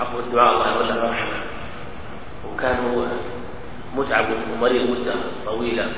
[0.00, 1.42] حق الدعاء الله يرحمه ورحمه
[2.48, 3.06] وكانوا
[3.94, 5.14] متعب ومريض مدة
[5.46, 5.92] طويلة.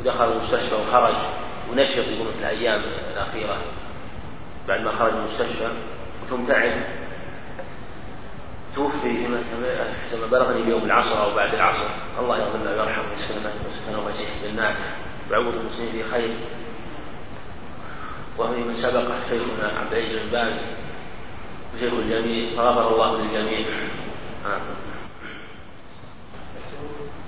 [0.00, 1.16] ودخل المستشفى وخرج
[1.70, 2.80] ونشط يقول في الأيام
[3.12, 3.56] الأخيرة.
[4.68, 5.68] بعد ما خرج من المستشفى
[6.30, 6.80] ثم تعب.
[8.76, 11.88] توفي فيما بلغني بيوم العصر أو بعد العصر.
[12.20, 14.84] الله يغفر له ويرحمه ويسكنه ويسكنه ويسيح جناته
[15.30, 16.30] ويعود المسلمين في خير.
[18.38, 20.54] وهو من سبق شيخنا عبد العزيز بن باز.
[21.74, 23.66] وشيخ الجميع فغفر الله للجميع
[24.46, 24.60] آه.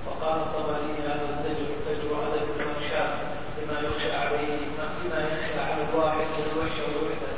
[0.07, 3.03] وقال الطبري هذا الزجر زجر ادب المخشى
[3.57, 4.57] لما يخشى عليه
[5.05, 7.33] لما يخشى على الواحد والوحش والوحده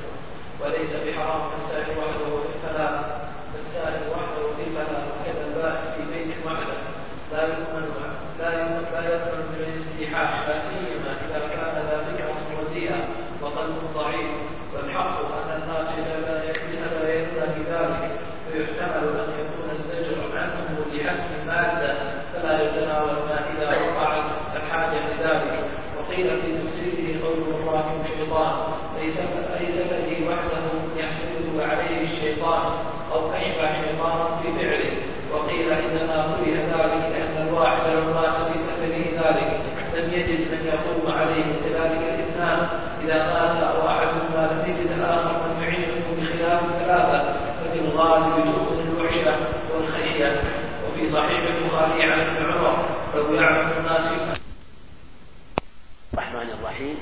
[0.62, 3.02] وليس بحرام السائل وحده في الفلاح
[3.60, 6.78] السائل وحده في الفلاح وكذا البائس في بيت وحده
[7.32, 7.86] لا يؤمن
[8.40, 13.08] لا يؤمن لا يؤمن من الاستيحاء لا سيما إذا كان ذا فكره رديئه
[13.42, 14.32] وقلب ضعيف.
[14.76, 16.61] والحق أن الناس لا يدون
[18.52, 21.94] فيحتمل أن يكون الزجر عنه لحسب الماده
[22.34, 24.24] فلا يتناول ما إذا وقع
[24.56, 25.60] الحاجة لذلك.
[26.00, 28.54] وقيل في تفسيره قول الراكب شيطان
[29.02, 29.16] ليس
[29.60, 30.66] ليس الذي وحده
[30.98, 32.64] يحمله عليه الشيطان
[33.12, 34.92] أو أشبه شيطان في فعله.
[35.34, 39.60] وقيل إنما كره ذلك لأن الواحد لو مات في سفره ذلك.
[39.96, 42.68] لم يجد من يقوم عليه كذلك الإثنان.
[43.04, 45.41] إذا مات أو أحدهما لم يجد الآخر
[46.92, 49.36] بخلاف ثلاثة ففي الغالب تؤخذ الوحشة
[49.74, 50.42] والخشية.
[50.96, 54.38] في صحيح البخاري عن ابن عمر لو يعلم الناس
[56.14, 56.98] الرحمن الرحيم.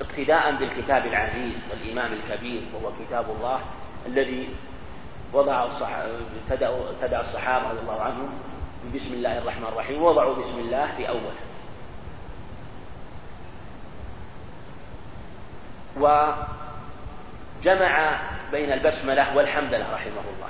[0.00, 3.60] اقتداء بالكتاب العزيز والإمام الكبير وهو كتاب الله
[4.06, 4.48] الذي
[5.32, 5.68] وضع
[6.44, 8.28] ابتدأ الصحابة رضي الله عنهم
[8.94, 10.02] بسم الله الرحمن الرحيم.
[10.02, 11.32] وضعوا بسم الله في أوله
[17.66, 18.20] وجمع
[18.52, 20.48] بين البسملة والحمدلة رحمه الله.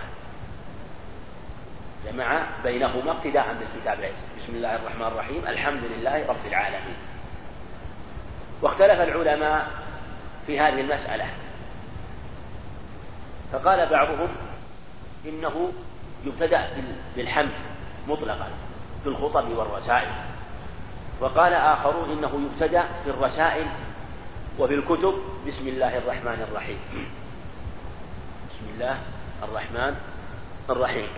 [2.07, 4.17] جمع بينهما اقتداء بالكتاب العزيز.
[4.43, 5.43] بسم الله الرحمن الرحيم.
[5.47, 6.97] الحمد لله رب العالمين.
[8.63, 9.67] واختلف العلماء
[10.47, 11.27] في هذه المسألة.
[13.53, 14.29] فقال بعضهم
[15.27, 15.73] إنه
[16.25, 16.69] يبتدأ
[17.17, 17.53] بالحمد
[18.09, 18.49] مطلقا
[19.03, 20.09] في الخطب والرسائل.
[21.21, 23.67] وقال آخرون إنه يبتدأ في الرسائل
[24.59, 25.15] وفي الكتب
[25.47, 26.79] بسم الله الرحمن الرحيم.
[28.51, 28.97] بسم الله
[29.43, 29.95] الرحمن
[30.71, 31.09] الرحيم.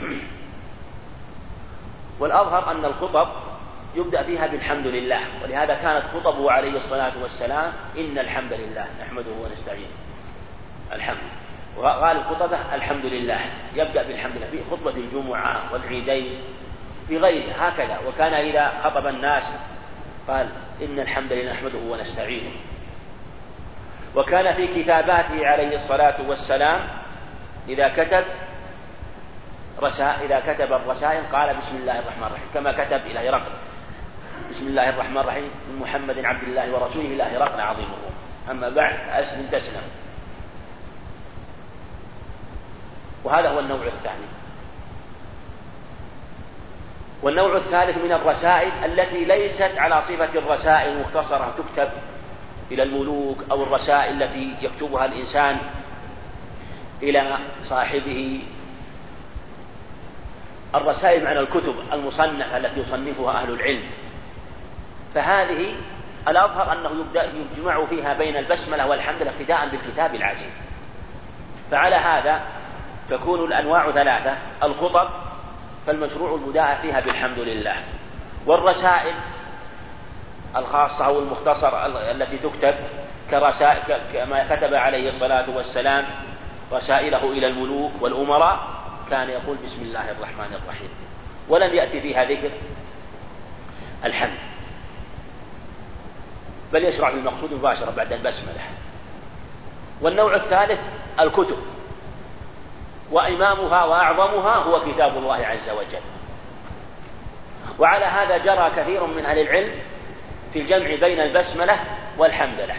[2.20, 3.28] والأظهر أن الخطب
[3.94, 9.96] يبدأ فيها بالحمد لله ولهذا كانت خطبه عليه الصلاة والسلام إن الحمد لله نحمده ونستعينه.
[10.92, 11.28] الحمد.
[11.76, 13.40] وغالب خطبه الحمد لله
[13.74, 16.40] يبدأ بالحمد لله في خطبة الجمعة والعيدين
[17.08, 17.98] في غيره هكذا.
[18.08, 19.44] وكان إذا خطب الناس
[20.28, 20.48] قال
[20.82, 22.50] إن الحمد لله نحمده ونستعينه.
[24.16, 26.88] وكان في كتاباته عليه الصلاة والسلام
[27.68, 28.24] إذا كتب
[29.82, 33.52] رسائل إذا كتب الرسائل قال بسم الله الرحمن الرحيم كما كتب إلى هرقل.
[34.50, 38.14] بسم الله الرحمن الرحيم من محمد عبد الله ورسوله إلى هرقل عظيم الروم.
[38.50, 39.82] أما بعد أسلم تسلم.
[43.24, 44.28] وهذا هو النوع الثاني.
[47.22, 51.88] والنوع الثالث من الرسائل التي ليست على صفة الرسائل مختصرة تكتب
[52.70, 55.56] إلى الملوك أو الرسائل التي يكتبها الإنسان
[57.02, 58.40] إلى صاحبه.
[60.74, 63.82] الرسائل معنى الكتب المصنفة التي يصنفها أهل العلم.
[65.14, 65.74] فهذه
[66.28, 70.52] الأظهر أنه يبدأ يجمع فيها بين البسملة والحمد ابتداء بالكتاب العزيز.
[71.70, 72.40] فعلى هذا
[73.10, 75.08] تكون الأنواع ثلاثة الخطب
[75.86, 77.76] فالمشروع البداء فيها بالحمد لله.
[78.46, 79.14] والرسائل
[80.58, 82.74] الخاصة أو المختصر التي تكتب
[83.30, 86.06] كرسائل كما كتب عليه الصلاة والسلام
[86.72, 88.58] رسائله إلى الملوك والأمراء
[89.10, 90.90] كان يقول بسم الله الرحمن الرحيم.
[91.48, 92.50] ولم يأتي فيها ذكر.
[94.04, 94.38] الحمد.
[96.72, 98.60] بل يشرع بالمقصود مباشرة بعد البسملة.
[100.00, 100.80] والنوع الثالث
[101.20, 101.58] الكتب.
[103.10, 106.02] وإمامها وأعظمها هو كتاب الله عز وجل.
[107.78, 109.70] وعلى هذا جرى كثير من أهل العلم
[110.52, 111.78] في الجمع بين البسملة
[112.18, 112.74] والحمدلة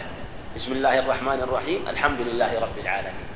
[0.56, 1.88] بسم الله الرحمن الرحيم.
[1.88, 3.30] الحمد لله رب العالمين.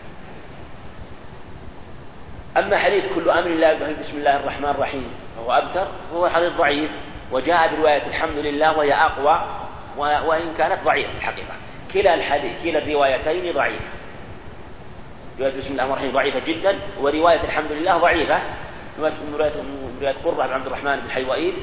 [2.57, 5.09] أما حديث كل أمر لا بسم الله الرحمن الرحيم.
[5.39, 6.91] وهو أبتر فهو حديث ضعيف.
[7.33, 9.45] وجاء برواية الحمد لله وهي أقوى
[9.99, 11.55] وإن كانت ضعيفة الحقيقة.
[11.93, 13.85] كلا الحديث كلا الروايتين ضعيفة.
[15.41, 16.79] رواية بسم الله الرحمن الرحيم ضعيفة جدا.
[17.01, 18.39] ورواية الحمد لله ضعيفة.
[18.99, 19.13] رواية
[20.25, 21.55] قرة بن عبد الرحمن بن حيوئيل.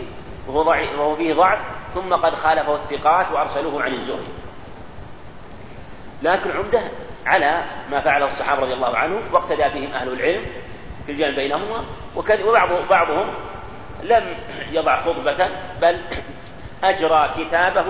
[0.48, 1.60] وهو ضعيف وهو فيه ضعف.
[1.94, 4.28] ثم قد خالفه الثقات وأرسلوه عن الزهري.
[6.24, 6.82] لكن عمدة
[7.26, 10.42] على ما فعله الصحابة رضي الله عنهم واقتدى بهم أهل العلم
[11.06, 11.84] في الجمع بينهما
[12.90, 13.28] بعضهم
[14.04, 14.26] لم
[14.72, 15.50] يضع خطبة
[15.82, 16.02] بل
[16.84, 17.86] أجرى كتابه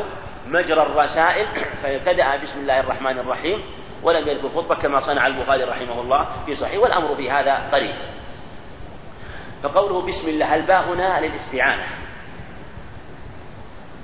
[0.47, 1.47] مجرى الرسائل
[1.83, 3.63] فابتدأ بسم الله الرحمن الرحيم
[4.03, 7.95] ولم يذكر خطبة كما صنع البخاري رحمه الله في صحيح والأمر في هذا قريب.
[9.63, 11.83] فقوله بسم الله الباء هنا للاستعانة؟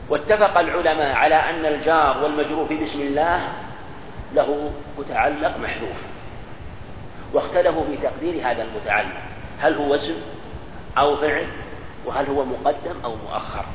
[0.10, 3.42] واتفق العلماء على أن الجار والمجرور في بسم الله
[4.34, 5.98] له متعلق محذوف
[7.34, 9.22] واختلفوا في تقدير هذا المتعلق
[9.60, 10.16] هل هو اسم
[10.98, 11.48] أو فعل
[12.06, 13.66] وهل هو مقدم أو مؤخر.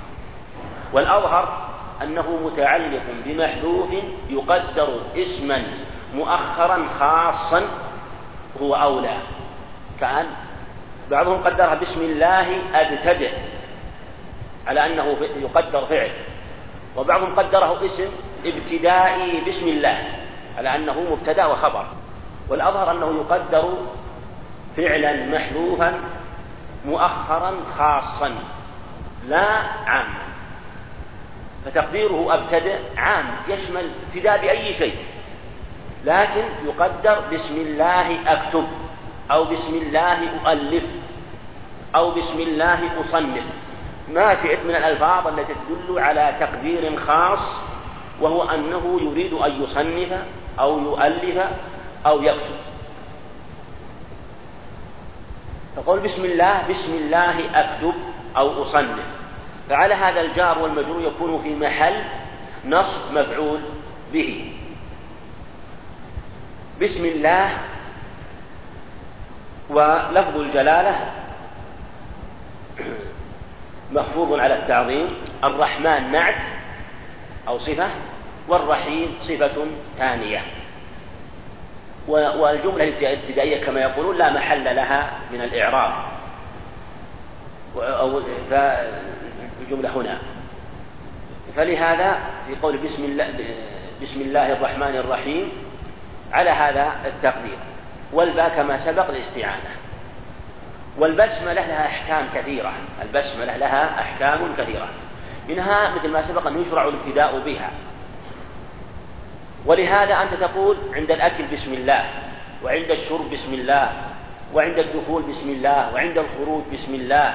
[0.92, 1.68] والأظهر
[2.02, 3.90] أنه متعلق بمحذوف
[4.30, 5.62] يقدر اسما
[6.14, 7.62] مؤخرا خاصا
[8.62, 9.16] هو أولى
[10.00, 10.26] كأن
[11.10, 13.32] بعضهم قدرها بسم الله أبتدئ.
[14.66, 16.10] على أنه يقدر فعل.
[16.96, 18.08] وبعضهم قدره اسم
[18.44, 19.98] ابتدائي بسم الله
[20.58, 21.86] على أنه مبتدأ وخبر.
[22.48, 23.74] والأظهر أنه يقدر
[24.76, 26.00] فعلا محذوفا
[26.84, 28.34] مؤخرا خاصا
[29.28, 29.46] لا
[29.86, 30.22] عاما.
[31.64, 34.96] فتقديره أبتدئ عام يشمل ابتداء بأي شيء.
[36.04, 38.66] لكن يقدر بسم الله أكتب
[39.30, 40.84] أو بسم الله أؤلف
[41.94, 43.44] أو بسم الله أصنف.
[44.08, 47.60] ما شئت من الألفاظ التي تدل على تقدير خاص
[48.20, 50.24] وهو أنه يريد أن يصنف
[50.60, 51.46] أو يؤلف
[52.06, 52.56] أو يكتب.
[55.76, 57.94] فقول بسم الله بسم الله أكتب
[58.36, 59.06] أو أصنف.
[59.68, 62.04] فعلى هذا الجار والمجرور يكون في محل
[62.64, 63.60] نصب مفعول
[64.12, 64.52] به.
[66.80, 67.58] بسم الله
[69.70, 71.10] ولفظ الجلالة.
[73.92, 75.08] مخفوض على التعظيم
[75.44, 76.34] الرحمن نعت
[77.48, 77.88] أو صفة
[78.48, 79.66] والرحيم صفة
[79.98, 80.40] ثانية.
[82.08, 85.92] والجملة الابتدائية كما يقولون لا محل لها من الإعراب.
[87.76, 88.20] أو
[89.60, 90.18] الجملة هنا.
[91.56, 93.28] فلهذا في قول بسم الله
[94.02, 95.52] بسم الله الرحمن الرحيم
[96.32, 97.58] على هذا التقدير.
[98.12, 99.70] والباء كما سبق الاستعانة.
[100.98, 102.72] والبسملة لها أحكام كثيرة.
[103.02, 104.88] البسملة لها أحكام كثيرة.
[105.48, 107.70] منها مثل ما سبق أن يشرع الابتداء بها.
[109.66, 112.04] ولهذا أنت تقول عند الأكل بسم الله
[112.64, 113.92] وعند الشرب بسم الله
[114.54, 117.34] وعند الدخول بسم الله وعند الخروج بسم الله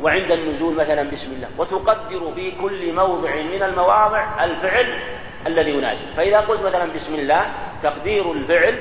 [0.00, 1.48] وعند النزول مثلا بسم الله.
[1.58, 4.98] وتقدر في كل موضع من المواضع الفعل
[5.46, 6.06] الذي يناسب.
[6.16, 7.46] فإذا قلت مثلا بسم الله
[7.82, 8.78] تقدير الفعل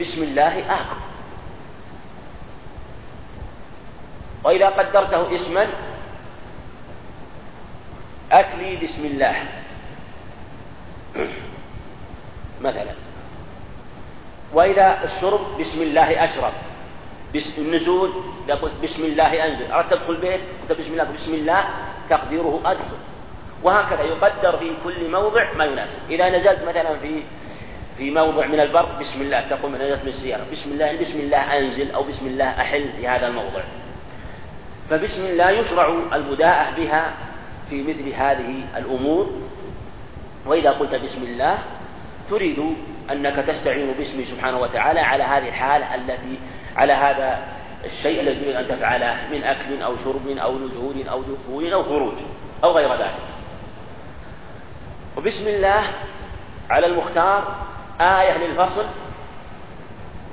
[0.00, 1.01] بسم الله آكل
[4.44, 5.66] وإذا قدرته اسما
[8.32, 9.36] أكلي بسم الله.
[12.62, 12.94] مثلا
[14.52, 16.52] وإذا الشرب بسم الله أشرب
[17.58, 18.12] النزول
[18.62, 19.72] قلت بسم الله أنزل.
[19.72, 21.64] أردت تدخل البيت قلت بسم الله بسم الله
[22.10, 22.96] تقديره أدخل.
[23.62, 25.98] وهكذا يقدر في كل موضع ما يناسب.
[26.10, 27.22] إذا نزلت مثلا في
[27.98, 31.58] في موضع من البر بسم الله تقول من نزلت من السيارة بسم الله بسم الله
[31.58, 33.62] أنزل أو بسم الله أحل في هذا الموضع.
[34.90, 37.12] فبسم الله يشرع البداءة بها
[37.70, 39.30] في مثل هذه الأمور.
[40.46, 41.58] وإذا قلت بسم الله
[42.30, 42.76] تريد
[43.10, 46.38] أنك تستعين باسمه سبحانه وتعالى على هذه الحالة التي
[46.76, 47.38] على هذا
[47.84, 52.14] الشيء الذي تريد أن تفعله من أكل أو شرب أو نزول أو دخول أو خروج
[52.64, 53.14] أو غير ذلك.
[55.16, 55.82] وبسم الله
[56.70, 57.56] على المختار
[58.00, 58.86] آية للفصل.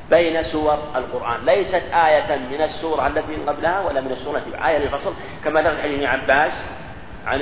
[0.09, 1.45] بين سور القرآن.
[1.45, 4.41] ليست آية من السورة التي قبلها ولا من السورة.
[4.67, 5.13] آية للفصل.
[5.43, 6.53] كما ذكر حديث ابن عباس
[7.27, 7.41] عن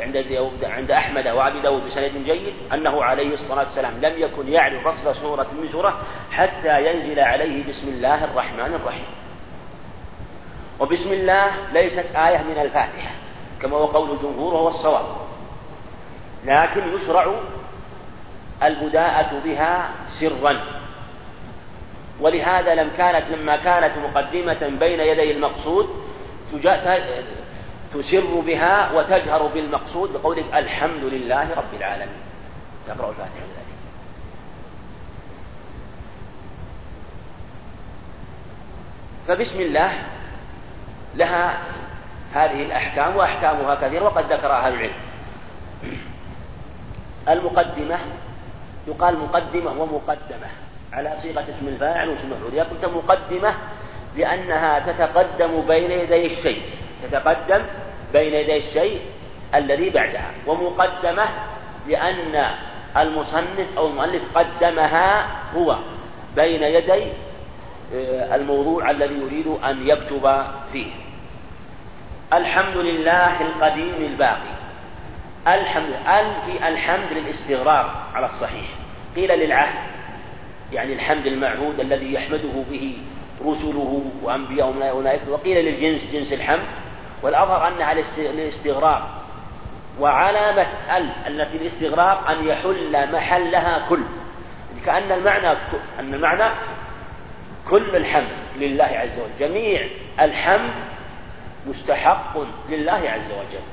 [0.00, 0.16] عند
[0.62, 5.46] عند أحمد وأبي داود بسند جيد أنه عليه الصلاة والسلام لم يكن يعرف فصل سورة
[5.62, 5.98] من سورة
[6.30, 9.04] حتى ينزل عليه بسم الله الرحمن الرحيم.
[10.80, 13.10] وبسم الله ليست آية من الفاتحة
[13.62, 15.04] كما هو قول الجمهور وهو الصواب.
[16.44, 17.26] لكن يشرع
[18.62, 19.88] البداءة بها
[20.20, 20.81] سرا.
[22.22, 25.88] ولهذا لم كانت لما كانت مقدمة بين يدي المقصود
[27.94, 32.22] تسر بها وتجهر بالمقصود بقولك الحمد لله رب العالمين.
[32.88, 33.62] تقرأ الفاتحة
[39.28, 39.92] فبسم الله
[41.14, 41.58] لها
[42.34, 44.94] هذه الأحكام وأحكامها كثيرة وقد ذكرها أهل العلم.
[47.28, 47.98] المقدمة
[48.88, 50.48] يقال مقدمة ومقدمة.
[50.92, 53.54] على صيغة اسم الفاعل واسم المفعول إذا قلت مقدمة
[54.16, 56.62] لأنها تتقدم بين يدي الشيء.
[57.02, 57.62] تتقدم
[58.12, 59.00] بين يدي الشيء
[59.54, 60.30] الذي بعدها.
[60.46, 61.28] ومقدمة
[61.88, 62.46] لأن
[62.96, 65.76] المصنف أو المؤلف قدمها هو
[66.36, 67.04] بين يدي
[67.94, 70.92] آه، الموضوع الذي يريد أن يكتب فيه.
[72.32, 74.52] الحمد لله القديم الباقي.
[75.48, 78.66] الحمد ال في الحمد للاستغراق على الصحيح.
[79.16, 79.91] قيل للعهد.
[80.72, 82.98] يعني الحمد المعهود الذي يحمده به
[83.44, 86.62] رسله وأنبياء وملائكته وقيل للجنس جنس الحمد.
[87.22, 89.24] والأظهر أنها للاستغراق
[90.00, 94.02] وعلامة ال التي الاستغراق أن يحل محلها كل.
[94.86, 95.58] كأن المعنى
[96.00, 96.54] أن المعنى
[97.70, 99.48] كل الحمد لله عز وجل.
[99.48, 99.88] جميع
[100.20, 100.70] الحمد
[101.66, 102.38] مستحق
[102.68, 103.64] لله عز وجل.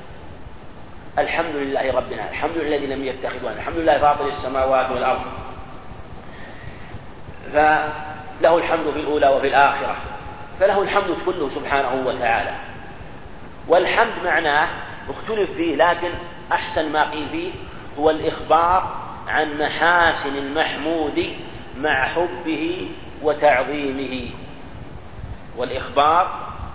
[1.18, 5.20] الحمد لله ربنا الحمد لله الذي لم يتخذ الحمد لله فاطر السماوات والأرض.
[7.52, 9.96] فله الحمد في الأولى وفي الآخرة
[10.60, 12.52] فله الحمد كله سبحانه وتعالى.
[13.68, 14.68] والحمد معناه
[15.08, 16.10] اختلف فيه لكن
[16.52, 17.50] أحسن ما قيل فيه
[17.98, 18.96] هو الإخبار
[19.28, 21.36] عن محاسن المحمود
[21.78, 22.88] مع حبه
[23.22, 24.30] وتعظيمه.
[25.56, 26.30] والإخبار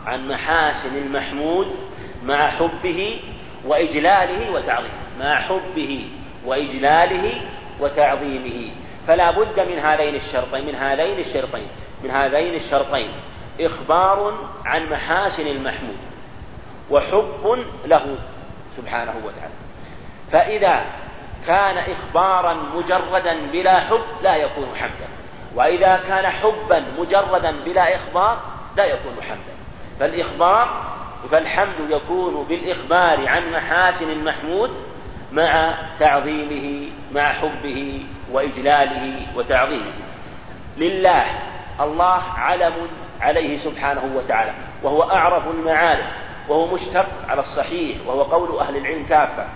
[0.05, 1.75] عن محاسن المحمود
[2.23, 3.19] مع حبه
[3.65, 6.07] وإجلاله وتعظيمه مع حبه
[6.45, 7.41] وإجلاله
[7.79, 8.71] وتعظيمه.
[9.07, 11.67] فلا بد من هذين الشرطين من هذين الشرطين
[12.03, 13.11] من هذين الشرطين.
[13.61, 14.33] إخبار
[14.65, 15.97] عن محاسن المحمود
[16.89, 18.15] وحب له
[18.77, 19.53] سبحانه وتعالى.
[20.31, 20.85] فإذا
[21.47, 25.07] كان إخبارا مجردا بلا حب لا يكون حمدا.
[25.55, 28.39] وإذا كان حبا مجردا بلا إخبار
[28.77, 29.55] لا يكون حمدا.
[29.99, 30.95] فالإخبار
[31.31, 34.71] فالحمد يكون بالإخبار عن محاسن المحمود
[35.31, 39.93] مع تعظيمه مع حبه وإجلاله وتعظيمه.
[40.77, 41.25] لله
[41.79, 42.73] الله علم
[43.21, 44.53] عليه سبحانه وتعالى
[44.83, 46.05] وهو أعرف المعارف
[46.49, 49.47] وهو مشتق على الصحيح وهو قول أهل العلم كافة.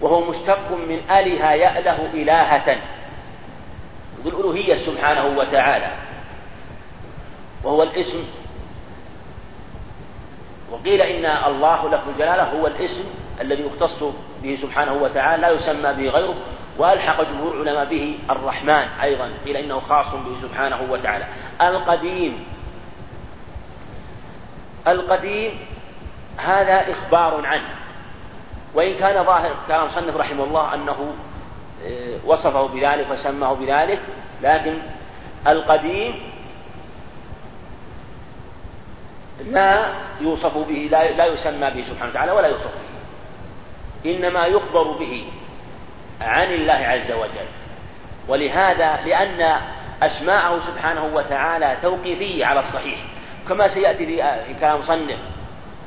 [0.00, 2.78] وهو مشتق من أله يأله إلهة.
[4.24, 5.90] ذو الألوهية سبحانه وتعالى
[7.64, 8.24] وهو الاسم
[10.74, 13.04] وقيل إن الله لفظ الجلالة هو الاسم
[13.40, 14.02] الذي يختص
[14.42, 16.34] به سبحانه وتعالى لا يسمى به غيره
[16.78, 21.24] وألحق جمهور العلماء به الرحمن أيضا قيل إنه خاص به سبحانه وتعالى.
[21.60, 22.44] القديم
[24.86, 25.58] القديم
[26.38, 27.68] هذا إخبار عنه
[28.74, 31.14] وإن كان ظاهر كلام مصنف رحمه الله أنه
[31.86, 34.00] آه، وصفه بذلك وسماه بذلك
[34.42, 34.78] لكن
[35.46, 36.33] القديم
[39.40, 39.86] لا
[40.20, 42.94] يوصف به لا, لا يسمى به سبحانه وتعالى ولا يوصف به.
[44.10, 45.24] إنما يخبر به
[46.20, 47.48] عن الله عز وجل.
[48.28, 49.60] ولهذا لأن
[50.02, 52.98] أسماءه سبحانه وتعالى توقيفية على الصحيح.
[53.48, 54.06] كما سيأتي
[54.46, 55.18] في كلام مصنف.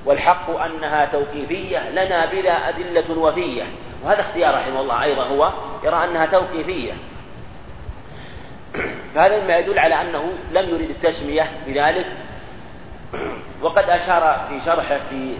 [0.05, 3.63] والحق أنها توقيفية لنا بلا أدلة وفية.
[4.03, 5.23] وهذا اختيار رحمه الله أيضا.
[5.23, 6.93] هو يرى أنها توقيفية.
[9.15, 12.05] فهذا مما يدل على أنه لم يرد التسمية بذلك.
[13.61, 15.33] وقد أشار في شرحه في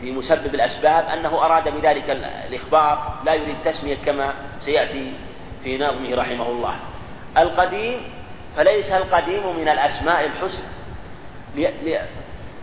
[0.00, 2.10] في مسبب الأسباب أنه أراد بذلك
[2.48, 5.12] الإخبار لا يريد تسمية كما سيأتي
[5.64, 6.74] في نظمه رحمه الله.
[7.38, 8.00] القديم
[8.56, 10.74] فليس القديم من الأسماء الحسنى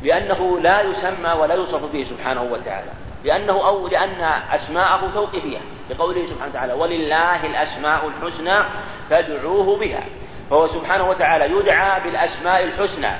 [0.03, 2.91] لأنه لا يسمى ولا يوصف به سبحانه وتعالى
[3.23, 5.57] لأنه أو لأن أسماءه توقيفية
[5.89, 8.63] لقوله سبحانه وتعالى ولله الأسماء الحسنى
[9.09, 10.03] فادعوه بها
[10.49, 13.11] فهو سبحانه وتعالى يدعى بالأسماء الحسنى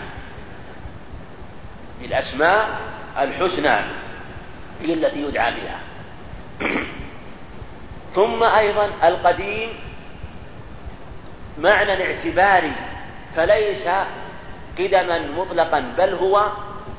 [2.02, 2.70] بالأسماء
[3.18, 3.76] الحسنى
[4.82, 5.80] هي التي يدعى بها.
[8.16, 9.70] ثم أيضا القديم
[11.60, 12.72] معنى اعتباري
[13.36, 13.88] فليس
[14.80, 16.46] قدما مطلقا بل هو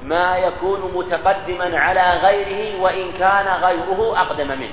[0.05, 4.73] ما يكون متقدما على غيره وإن كان غيره أقدم منه.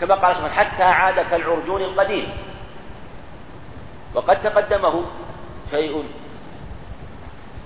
[0.00, 2.28] كما قال سبحانه حتى عاد كالعرجون القديم.
[4.14, 5.04] وقد تقدمه
[5.70, 6.04] شيء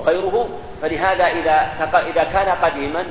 [0.00, 0.48] غيره
[0.82, 3.04] فلهذا إذا إذا كان قديما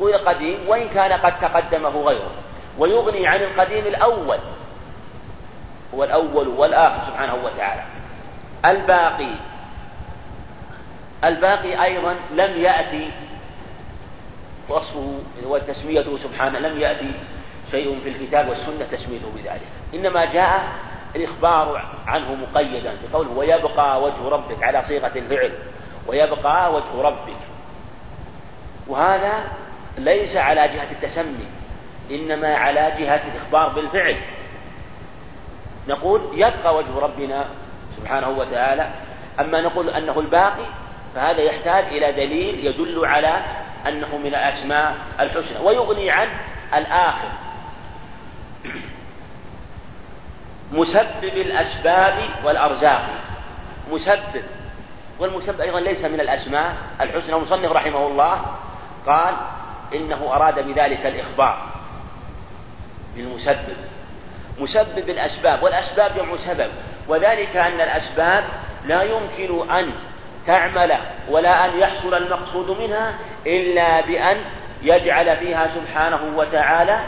[0.00, 2.30] قول قديم وإن كان قد تقدمه غيره.
[2.78, 4.38] ويغني عن القديم الأول.
[5.94, 7.82] هو الأول والآخر سبحانه وتعالى.
[8.64, 9.34] الباقي.
[11.24, 13.10] الباقي أيضا لم يأتي
[14.68, 17.12] وصفه وتسميته سبحانه لم يأتي
[17.70, 19.68] شيء في الكتاب والسنة تسميته بذلك.
[19.94, 20.68] إنما جاء
[21.16, 25.52] الإخبار عنه مقيدا بقوله ويبقى وجه ربك على صيغة الفعل.
[26.06, 27.40] ويبقى وجه ربك.
[28.86, 29.32] وهذا
[29.98, 31.46] ليس على جهة التسمي
[32.10, 34.16] إنما على جهة الإخبار بالفعل.
[35.88, 37.44] نقول يبقى وجه ربنا
[37.96, 38.90] سبحانه وتعالى
[39.40, 40.66] أما نقول أنه الباقي
[41.14, 43.40] فهذا يحتاج إلى دليل يدل على
[43.88, 46.28] أنه من الأسماء الحسنى ويغني عن
[46.74, 47.28] الآخر.
[50.72, 53.08] مسبب الأسباب والأرزاق.
[53.90, 54.42] مسبب.
[55.20, 57.34] والمسبب أيضا ليس من الأسماء الحسنى.
[57.34, 58.40] المصنف رحمه الله
[59.06, 59.34] قال
[59.94, 61.66] إنه أراد بذلك الإخبار
[63.16, 63.76] بالمسبب
[64.58, 66.70] مسبب الأسباب والأسباب جمع سبب.
[67.08, 68.44] وذلك أن الأسباب
[68.86, 69.92] لا يمكن أن
[70.46, 70.96] تعمل
[71.30, 73.14] ولا أن يحصل المقصود منها
[73.46, 74.36] إلا بأن
[74.82, 77.00] يجعل فيها سبحانه وتعالى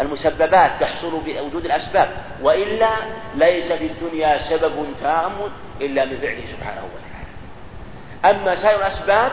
[0.00, 2.08] المسببات تحصل بوجود الأسباب.
[2.42, 2.90] وإلا
[3.34, 5.32] ليس في الدنيا سبب تام
[5.80, 8.38] إلا من فعله سبحانه وتعالى.
[8.38, 9.32] أما سائر الأسباب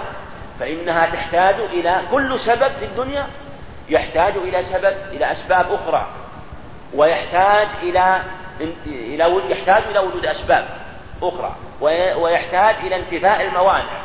[0.60, 3.28] فإنها تحتاج إلى كل سبب في الدنيا
[3.90, 6.08] يحتاج إلى سبب إلى أسباب أخرى
[6.94, 8.22] ويحتاج إلى
[8.88, 10.68] إلى يحتاج إلى وجود أسباب
[11.24, 11.56] أخرى
[12.18, 14.00] ويحتاج إلى انتفاء الموانع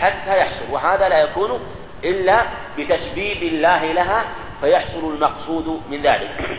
[0.00, 1.60] حتى يحصل وهذا لا يكون
[2.04, 2.44] إلا
[2.78, 4.24] بتسبيب الله لها
[4.60, 6.58] فيحصل المقصود من ذلك.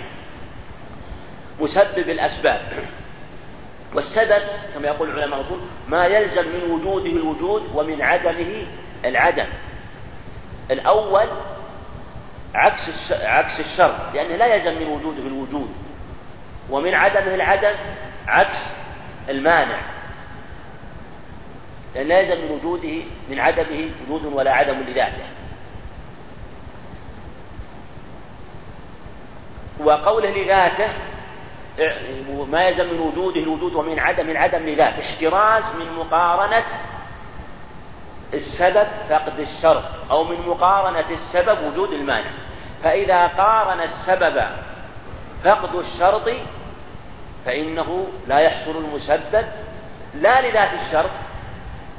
[1.60, 2.62] مسبب الأسباب.
[3.94, 8.66] والسبب كما يقول العلماء الأصول ما يلزم من وجوده الوجود ومن عدمه
[9.06, 9.48] العدم.
[10.72, 11.28] الأول
[12.56, 15.70] عكس عكس الشر لأنه لا يلزم من وجوده الوجود
[16.70, 17.76] ومن عدمه العدم
[18.28, 18.60] عكس
[19.30, 19.78] المانع.
[21.96, 25.24] لأن لا يلزم من وجوده من عدمه وجود ولا عدم لذاته.
[29.80, 30.90] وقوله لذاته
[32.52, 36.64] ما يلزم من وجوده الوجود ومن عدم العدم لذاته احتراز من مقارنة
[38.34, 42.32] السبب فقد الشرط أو من مقارنة السبب وجود المانع.
[42.84, 44.44] فإذا قارن السبب
[45.44, 46.30] فقد الشرط
[47.46, 49.46] فإنه لا يحصل المسبب
[50.16, 51.10] لا لذات الشرط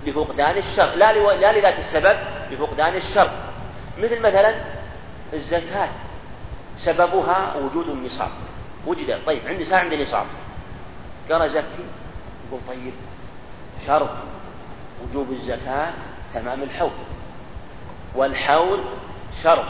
[0.07, 2.17] لفقدان الشرط لا, لا لذات السبب
[2.51, 3.31] لفقدان الشرط.
[3.99, 4.55] مثل مثلا
[5.33, 5.89] الزكاة
[6.79, 8.31] سببها وجود النصاب.
[8.87, 10.27] وجد طيب عندي ساعة عندي نصاب
[11.31, 11.65] قال زكي
[12.49, 12.93] يقول طيب
[13.87, 14.11] شرط
[15.03, 15.93] وجوب الزكاة
[16.35, 16.91] تمام الحول.
[18.15, 18.81] والحول
[19.43, 19.65] شرط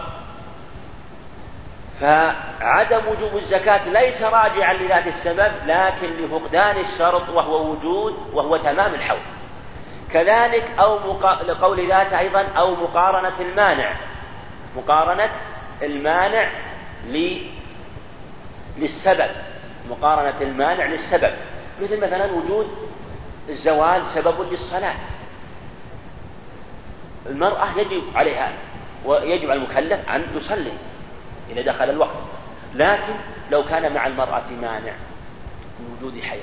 [2.00, 9.20] فعدم وجوب الزكاة ليس راجعا لذات السبب لكن لفقدان الشرط وهو وجود وهو تمام الحول.
[10.12, 11.42] كذلك أو مقا...
[11.42, 13.92] لقول ذات أيضا أو مقارنة المانع.
[14.76, 15.30] مقارنة
[15.82, 16.48] المانع.
[18.78, 19.30] للسبب
[19.90, 21.34] مقارنة المانع للسبب.
[21.82, 22.66] مثل مثلا وجود
[23.48, 24.94] الزوال سبب للصلاة.
[27.26, 28.52] المرأة يجب عليها
[29.04, 30.72] ويجب على المكلف أن يصلي
[31.50, 32.16] إذا دخل الوقت.
[32.74, 33.14] لكن
[33.50, 34.92] لو كان مع المرأة مانع
[35.80, 36.42] من وجود حياة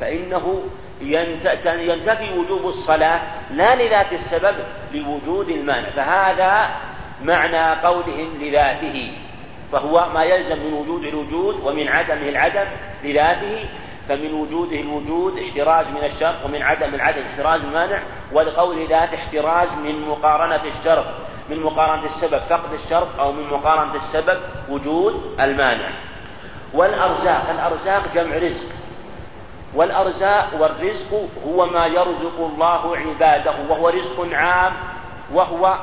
[0.00, 0.62] فإنه
[1.80, 4.54] ينتفي وجوب الصلاة لا لذات السبب
[4.92, 5.90] لوجود المانع.
[5.90, 6.70] فهذا
[7.22, 9.12] معنى قولهم لذاته.
[9.72, 12.64] فهو ما يلزم من وجود الوجود ومن عدمه العدم
[13.04, 13.64] لذاته
[14.08, 18.02] فمن وجوده الوجود احتراز من الشرط ومن عدم العدم احتراز المانع
[18.32, 21.04] ولقول ذات احتراز من مقارنة الشرط
[21.50, 25.98] من مقارنة السبب فقد الشرط أو من مقارنة السبب وجود المانع.
[26.74, 28.66] والأرزاق الأرزاق جمع رزق.
[29.74, 34.72] والأرزاق والرزق هو ما يرزق الله عباده وهو رزق عام
[35.32, 35.78] وهو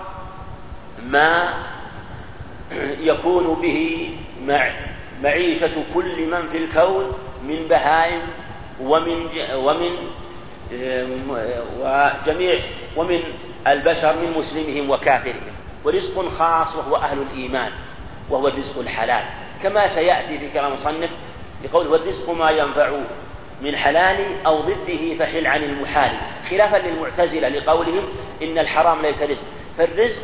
[1.04, 1.54] ما
[3.12, 4.10] يكون به
[4.47, 4.69] مع
[5.23, 7.13] معيشة كل من في الكون
[7.47, 8.21] من بهائم
[8.82, 9.91] ومن ومن
[11.80, 12.60] وجميع
[12.97, 13.23] ومن
[13.67, 15.54] البشر من مسلمهم وكافرهم.
[15.86, 17.71] ورزق خاص وهو أهل الإيمان
[18.30, 19.23] وهو الرزق الحلال.
[19.63, 21.10] كما سيأتي في كلام المصنف
[21.63, 22.91] بقوله والرزق ما ينفع
[23.62, 26.12] من حلال أو ضده فحل عن المحال.
[26.49, 28.04] خلافا للمعتزلة لقولهم
[28.41, 29.43] إن الحرام ليس رزق.
[29.78, 30.21] فالرزق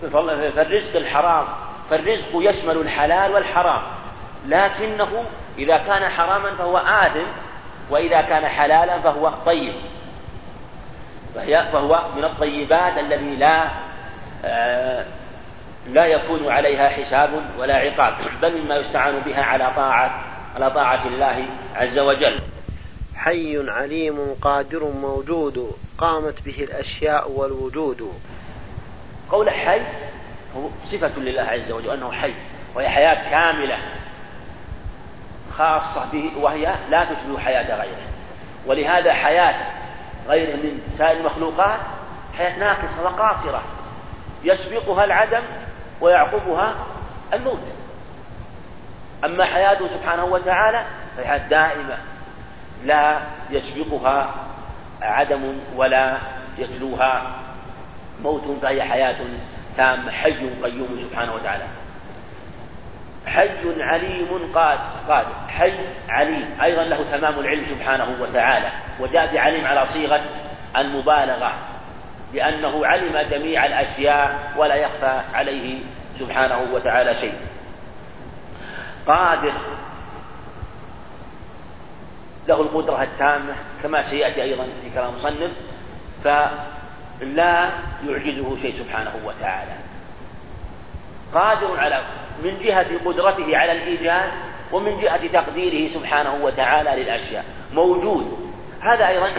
[0.00, 1.44] فالرزق الحرام
[1.90, 3.82] فالرزق يشمل الحلال والحرام.
[4.46, 5.24] لكنه
[5.58, 7.26] إذا كان حراما فهو آثم
[7.90, 9.74] وإذا كان حلالا فهو طيب.
[11.72, 13.68] فهو من الطيبات الذي لا
[14.44, 15.04] آه،
[15.88, 21.44] لا يكون عليها حساب ولا عقاب بل مما يستعان بها على طاعة على طاعة الله
[21.74, 22.40] عز وجل.
[23.16, 28.12] حي عليم قادر موجود قامت به الأشياء والوجود.
[29.30, 29.80] قول حي
[30.56, 32.34] هو صفة لله عز وجل أنه حي
[32.74, 33.78] وهي حياة كاملة
[35.58, 38.10] خاصة به وهي لا تشبه حياة غيره.
[38.66, 39.54] ولهذا حياة
[40.28, 41.80] غيره من سائر المخلوقات
[42.38, 43.62] حياة ناقصة وقاصرة
[44.44, 45.42] يسبقها العدم
[46.00, 46.74] ويعقبها
[47.32, 47.62] الموت.
[49.24, 50.84] أما حياته سبحانه وتعالى
[51.16, 51.96] فهي دائمة
[52.84, 53.18] لا
[53.50, 54.34] يسبقها
[55.02, 56.18] عدم ولا
[56.58, 57.22] يتلوها
[58.22, 59.16] موت فهي حياة
[59.76, 61.64] تامة حي قيوم سبحانه وتعالى.
[63.26, 65.78] حي عليم قادر حي
[66.08, 66.50] عليم.
[66.62, 68.70] أيضا له تمام العلم سبحانه وتعالى.
[69.00, 70.20] وجاء بعلم على صيغة
[70.76, 71.52] المبالغة
[72.34, 75.78] لأنه علم جميع الأشياء ولا يخفى عليه
[76.18, 77.34] سبحانه وتعالى شيء.
[79.06, 79.52] قادر
[82.48, 85.52] له القدرة التامة كما سيأتي أيضا في كلام المصنف
[87.20, 87.70] فلا
[88.06, 89.72] يعجزه شيء سبحانه وتعالى.
[91.34, 92.04] قادر على
[92.42, 94.30] من جهة قدرته على الإيجاد
[94.72, 97.44] ومن جهة تقديره سبحانه وتعالى للأشياء.
[97.72, 98.52] موجود.
[98.80, 99.32] هذا أيضا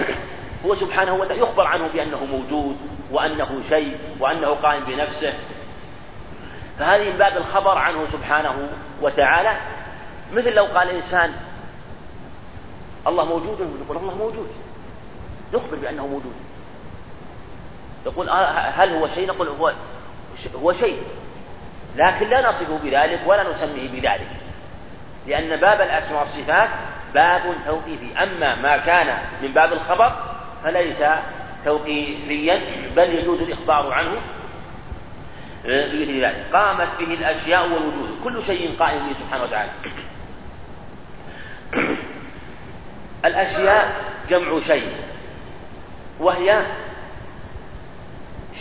[0.65, 2.77] هو سبحانه وتعالى يخبر عنه بأنه موجود
[3.11, 5.33] وأنه شيء وأنه قائم بنفسه.
[6.79, 8.69] فهذه من باب الخبر عنه سبحانه
[9.01, 9.57] وتعالى.
[10.33, 11.33] مثل لو قال إنسان
[13.07, 14.47] الله موجود نقول الله موجود.
[15.53, 16.33] نخبر بأنه موجود.
[18.05, 19.73] يقول آه، هل هو شيء؟ نقول هو
[20.55, 21.03] هو شيء.
[21.95, 24.27] لكن لا نصفه بذلك ولا نسميه بذلك.
[25.27, 26.69] لأن باب الأسماء والصفات
[27.13, 28.23] باب توقيفي.
[28.23, 30.15] أما ما كان من باب الخبر
[30.63, 31.03] فليس
[31.65, 32.61] توقيفيا
[32.95, 34.21] بل يجوز الإخبار عنه.
[35.65, 36.45] بمثل ذلك.
[36.53, 38.19] قامت به الأشياء والوجود.
[38.23, 39.71] كل شيء قائم به سبحانه وتعالى.
[43.25, 43.95] الأشياء
[44.29, 44.91] جمع شيء.
[46.19, 46.61] وهي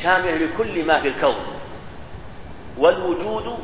[0.03, 1.37] شاملة لكل ما في الكون.
[2.79, 3.59] والوجود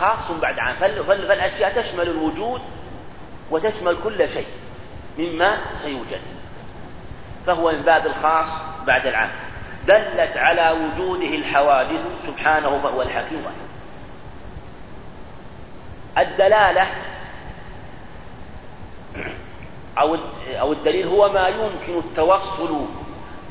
[0.00, 2.60] خاص بعد عام فالأشياء تشمل الوجود
[3.50, 4.46] وتشمل كل شيء
[5.18, 6.20] مما سيوجد.
[7.46, 8.46] فهو من باب الخاص
[8.86, 9.30] بعد العام.
[9.86, 13.44] دلت على وجوده الحوادث سبحانه فهو الحكيم
[16.18, 16.86] الدلالة
[20.60, 22.86] أو الدليل هو ما يمكن التوصل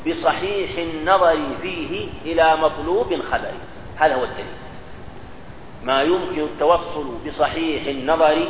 [0.06, 3.58] بصحيح النظر فيه إلى مطلوب خبري
[3.96, 4.46] هذا هو الدليل.
[5.82, 8.48] ما يمكن التوصل بصحيح النظر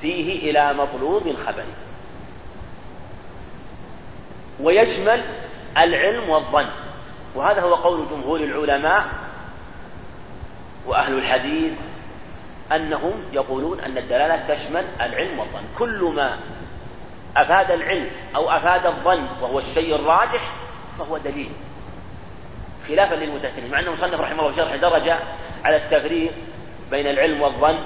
[0.00, 1.74] فيه إلى مطلوب خبري
[4.60, 5.22] ويشمل
[5.78, 6.68] العلم والظن.
[7.34, 9.06] وهذا هو قول جمهور العلماء
[10.86, 11.72] وأهل الحديث
[12.72, 15.64] أنهم يقولون أن الدلالة تشمل العلم والظن.
[15.78, 16.38] كل ما
[17.36, 20.52] أفاد العلم أو أفاد الظن وهو الشيء الراجح
[21.02, 21.50] فهو دليل
[22.88, 25.18] خلافا للمتكلم مع أن المصنف رحمه الله شرح درجة
[25.64, 26.32] على التفريق
[26.90, 27.78] بين العلم والظن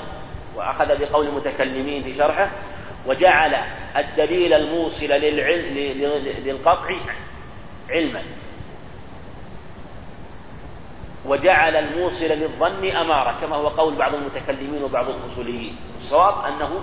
[0.57, 2.51] وأخذ بقول المتكلمين في شرحه
[3.07, 3.55] وجعل
[3.97, 5.75] الدليل الموصل للعلم
[6.45, 6.95] للقطع
[7.91, 8.23] علما.
[11.27, 15.77] وجعل الموصل للظن أمارة كما هو قول بعض المتكلمين وبعض الأصوليين.
[16.01, 16.81] الصواب أنه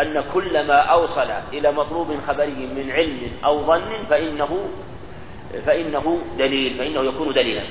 [0.00, 4.68] أن كل ما أوصل إلى مطلوب خبري من علم أو ظن فإنه
[5.52, 7.62] فإنه دليل فإنه يكون دليلا.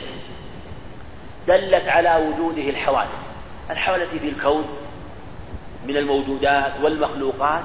[1.48, 3.10] دلت على وجوده الحوادث.
[3.70, 4.66] الحوادث في الكون
[5.88, 7.64] من الموجودات والمخلوقات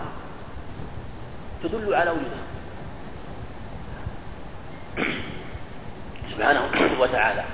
[1.63, 2.43] تدل على وجودها.
[6.33, 6.61] سبحانه
[7.01, 7.45] وتعالى.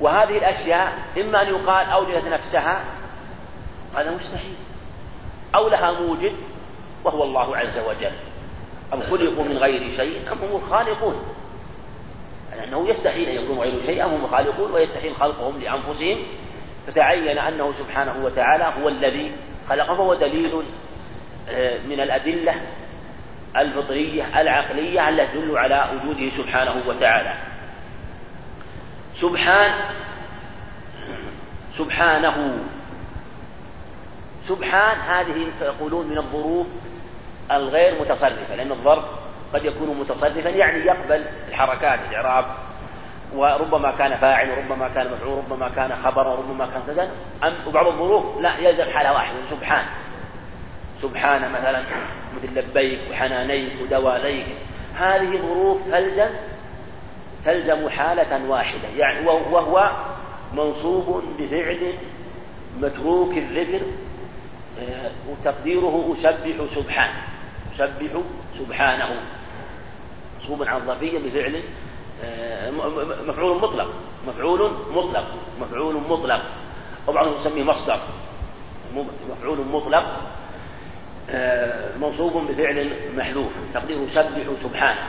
[0.00, 2.84] وهذه الأشياء إما أن يقال أوجدت نفسها
[3.96, 4.54] هذا مستحيل.
[5.54, 6.32] أو لها موجد
[7.04, 8.12] وهو الله عز وجل.
[8.92, 11.34] أم خلقوا من غير شيء أم هم الخالقون.
[12.56, 16.18] لأنه يستحيل أن يكونوا غير أم هم الخالقون ويستحيل خلقهم لأنفسهم.
[16.86, 19.32] فتعين أنه سبحانه وتعالى هو الذي
[19.68, 20.62] خلقه فهو دليل
[21.48, 22.54] آه، من الأدلة
[23.56, 27.34] الفطرية العقلية التي تدل على وجوده سبحانه وتعالى.
[29.20, 29.72] سبحان
[31.78, 32.58] سبحانه
[34.48, 36.66] سبحان هذه يقولون من الظروف
[37.50, 39.04] الغير متصرفة لأن الظرف
[39.54, 42.44] قد يكون متصرفا يعني يقبل الحركات الإعراب.
[43.34, 47.10] وربما كان فاعل وربما كان مفعول وربما كان خبر وربما كان كذا.
[47.66, 49.84] وبعض الظروف لا يلزم حالة واحدة سبحان.
[51.02, 51.84] سبحان مثلا
[52.36, 54.46] مثل لبيك وحنانيك ودواليك.
[54.98, 56.30] هذه ظروف تلزم
[57.44, 58.88] تلزم حالة واحدة.
[58.96, 59.90] يعني وهو
[60.52, 61.92] منصوب بفعل
[62.80, 63.80] متروك الذكر
[64.80, 67.10] آه، وتقديره أسبح سبحان.
[67.74, 68.20] أسبح
[68.58, 69.10] سبحانه.
[70.44, 71.62] منصوب عن الظرفية بفعل
[72.24, 72.70] آه،
[73.28, 73.88] مفعول مطلق.
[74.28, 75.26] مفعول مطلق.
[75.60, 76.42] مفعول مطلق.
[77.08, 78.00] وبعضهم يسميه مصدر.
[79.30, 80.20] مفعول مطلق
[81.30, 83.52] آه، منصوب بفعل محذوف.
[83.74, 84.28] تقديره سبح
[84.62, 85.00] سبحانه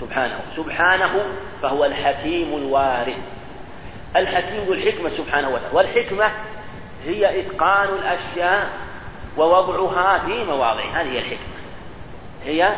[0.00, 0.40] سبحانه.
[0.56, 1.24] سبحانه
[1.62, 3.18] فهو الحكيم الوارث.
[4.16, 5.76] الحكيم ذو الحكمة سبحانه وتعالى.
[5.76, 6.30] والحكمة
[7.04, 8.70] هي إتقان الأشياء
[9.36, 11.02] ووضعها في مواضعها.
[11.02, 11.54] هذه هي الحكمة.
[12.44, 12.74] هي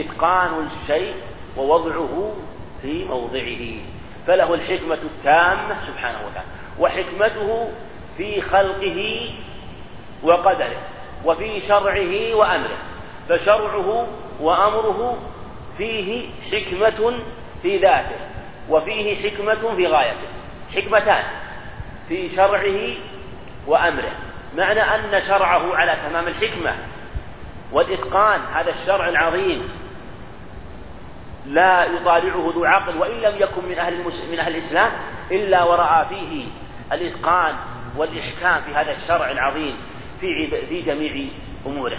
[0.00, 1.14] إتقان الشيء
[1.56, 2.34] ووضعه
[2.82, 3.98] في موضعه.
[4.26, 7.70] فله الحكمة التامة سبحانه وتعالى وحكمته
[8.16, 9.30] في خلقه
[10.22, 10.76] وقدره
[11.24, 12.78] وفي شرعه وأمره
[13.28, 14.06] فشرعه
[14.40, 15.18] وأمره
[15.78, 17.18] فيه حكمة
[17.62, 18.16] في ذاته
[18.70, 20.28] وفيه حكمة في غايته
[20.76, 21.24] حكمتان
[22.08, 22.96] في شرعه
[23.66, 24.12] وأمره.
[24.56, 26.74] معنى أن شرعه على تمام الحكمة
[27.72, 29.68] والإتقان هذا الشرع العظيم
[31.48, 33.94] لا يطالعه ذو عقل وإن لم يكن من أهل
[34.32, 34.92] من أهل الإسلام
[35.30, 36.46] إلا ورأى فيه
[36.92, 37.54] الإتقان
[37.96, 39.76] والإحكام في هذا الشرع العظيم
[40.20, 41.28] في في جميع
[41.66, 41.98] أموره.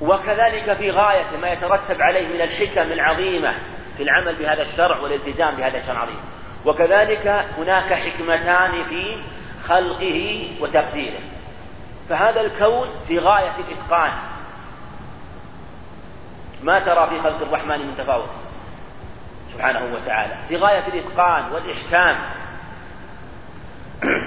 [0.00, 3.54] وكذلك في غاية ما يترتب عليه من الحكم العظيمة
[3.96, 6.20] في العمل بهذا الشرع والالتزام بهذا الشرع العظيم.
[6.66, 9.16] وكذلك هناك حكمتان في
[9.68, 11.20] خلقه وتقديره.
[12.08, 14.12] فهذا الكون في غاية الإتقان
[16.62, 18.28] ما ترى في خلق الرحمن من تفاوت.
[19.54, 20.34] سبحانه وتعالى.
[20.48, 22.18] في غاية الإتقان والإحكام.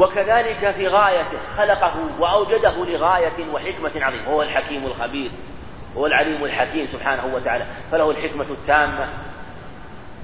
[0.00, 4.28] وكذلك في غايته خلقه وأوجده لغاية وحكمة عظيمة.
[4.28, 5.30] هو الحكيم الخبير.
[5.96, 7.64] هو العليم الحكيم سبحانه وتعالى.
[7.92, 9.08] فله الحكمة التامة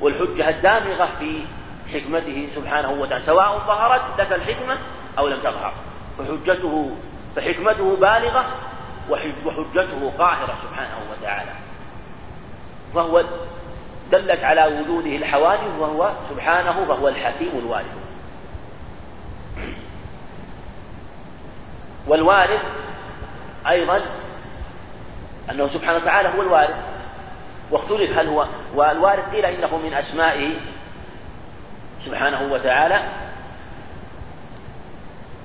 [0.01, 1.45] والحجة الدامغة في
[1.93, 3.25] حكمته سبحانه وتعالى.
[3.25, 4.79] سواء ظهرت لك الحكمة
[5.19, 5.73] أو لم تظهر.
[6.19, 6.97] فحجته
[7.37, 8.47] فحكمته بالغة
[9.11, 11.51] وحجته قاهرة سبحانه وتعالى.
[12.95, 13.25] وهو
[14.11, 17.97] دلت على وجوده الحوادث وهو سبحانه فهو الحكيم الوارث.
[22.07, 22.63] والوارث
[23.69, 24.03] أيضا
[25.51, 26.77] أنه سبحانه وتعالى هو الوارث.
[27.71, 30.55] واختلف هل هو والوارث قيل إنه من أسمائه
[32.07, 33.03] سبحانه وتعالى.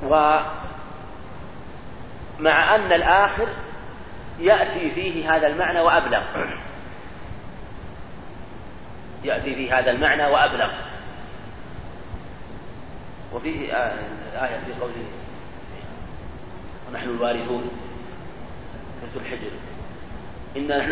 [0.04, 0.40] و
[2.40, 3.48] مع أن الآخر
[4.40, 6.24] يأتي فيه هذا المعنى وأبلغ.
[9.24, 10.72] يأتي في هذا المعنى وأبلغ.
[13.34, 13.74] وفيه
[14.34, 15.06] آية في قوله
[16.90, 17.72] ونحن الوارثون
[19.14, 19.52] سورة الحجر.
[20.58, 20.92] إنا نحن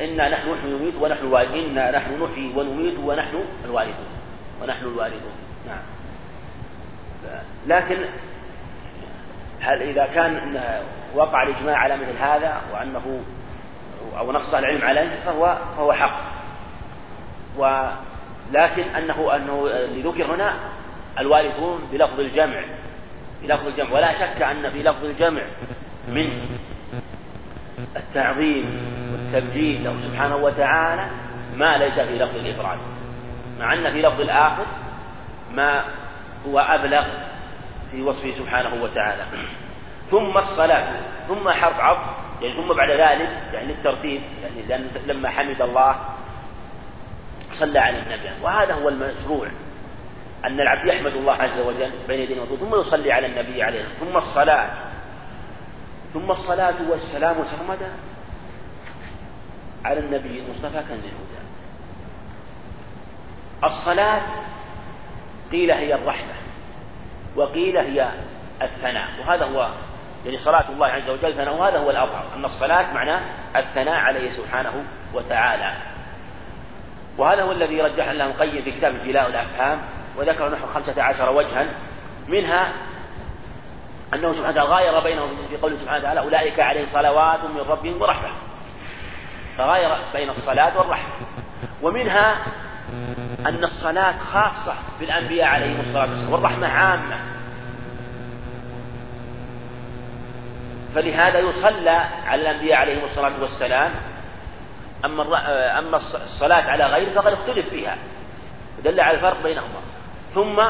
[0.00, 1.58] إنا نحن نحيي ونميت ونحن الوارثون.
[1.58, 4.06] إنا نحن نحيي ونميت ونحن الوارثون.
[4.62, 5.32] ونحن الوارثون.
[5.66, 5.82] نعم.
[7.66, 7.98] لكن
[9.60, 10.60] هل إذا كان
[11.14, 13.20] وقع الإجماع على مثل هذا وأنه
[14.18, 16.20] أو نص العلم عليه فهو فهو حق.
[17.56, 20.54] ولكن أنه أنه اللي ذكر هنا
[21.18, 22.60] الوارثون بلفظ الجمع
[23.42, 23.92] بلفظ الجمع.
[23.92, 25.42] ولا شك أن في لفظ الجمع
[26.08, 26.32] من
[27.96, 28.64] التعظيم
[29.12, 31.06] والتبجيل له سبحانه وتعالى
[31.56, 32.78] ما ليس في لفظ الإفراد
[33.60, 34.66] مع أن في لفظ الآخر
[35.54, 35.84] ما
[36.46, 37.06] هو أبلغ
[37.90, 39.24] في وصفه سبحانه وتعالى.
[40.10, 42.06] ثم الصلاة ثم حرف عطف
[42.42, 44.20] يعني ثم بعد ذلك يعني الترتيب
[44.68, 45.96] يعني لما حمد الله
[47.58, 48.30] صلى على النبي.
[48.42, 49.48] وهذا هو المشروع
[50.44, 54.70] أن العبد يحمد الله عز وجل بين يديه ثم يصلي على النبي عليه ثم الصلاة
[56.14, 57.90] ثم الصلاة والسلام سرمدا
[59.84, 61.44] على النبي المصطفى كنز الهدى.
[63.64, 64.22] الصلاة
[65.52, 66.37] قيل هي الرحمة.
[67.38, 68.08] وقيل هي
[68.62, 69.08] الثناء.
[69.20, 69.70] وهذا هو
[70.24, 72.24] يعني صلاة الله عز وجل ثناء وهذا هو الأظهر.
[72.36, 73.20] أن الصلاة معناه
[73.56, 75.72] الثناء عليه سبحانه وتعالى.
[77.18, 79.80] وهذا هو الذي رجح له القيم في كتاب جلاء الأفهام
[80.16, 81.66] وذكر نحو خمسة عشر وجها
[82.28, 82.72] منها
[84.14, 88.28] أنه سبحانه وتعالى غاير بينهم في قوله سبحانه وتعالى أولئك عليهم صلوات من ربهم ورحمة.
[89.58, 91.12] فغاير بين الصلاة والرحمة.
[91.82, 92.36] ومنها
[93.46, 97.18] أن الصلاة خاصة بالأنبياء عليهم الصلاة والسلام والرحمة عامة.
[100.94, 103.90] فلهذا يصلى على الأنبياء عليهم الصلاة والسلام.
[105.04, 105.22] أما
[105.78, 107.96] أما الصلاة على غيره فقد اختلف فيها.
[108.84, 109.80] دل على الفرق بينهما.
[110.34, 110.60] ثم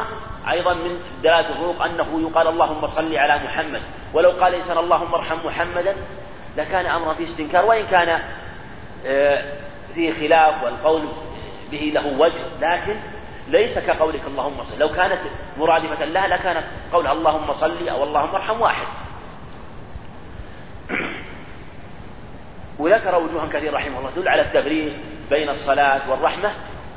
[0.50, 3.82] أيضا من دلالة الفروق أنه يقال اللهم صل على محمد.
[4.14, 5.94] ولو قال إنسان اللهم ارحم محمدا
[6.56, 7.64] لكان أمرا في استنكار.
[7.64, 8.20] وإن كان
[9.06, 9.42] آه،
[9.94, 11.08] فيه خلاف والقول
[11.70, 12.96] به له وجه لكن
[13.48, 14.78] ليس كقولك اللهم صل.
[14.78, 15.18] لو كانت
[15.58, 18.86] مرادفة لها لكانت قولها اللهم صل أو اللهم ارحم واحد.
[22.78, 24.96] وذكر وجوها كثيرة رحمه الله تدل على التفريق
[25.30, 26.52] بين الصلاة والرحمة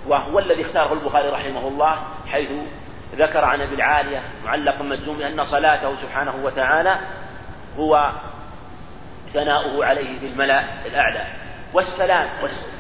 [0.07, 1.97] وهو الذي اختاره البخاري رحمه الله
[2.31, 2.49] حيث
[3.15, 6.99] ذكر عن أبي العالية معلقا مجزوم أن صلاته سبحانه وتعالى
[7.77, 8.11] هو
[9.33, 11.23] ثناؤه عليه في الملأ الأعلى.
[11.73, 12.27] والسلام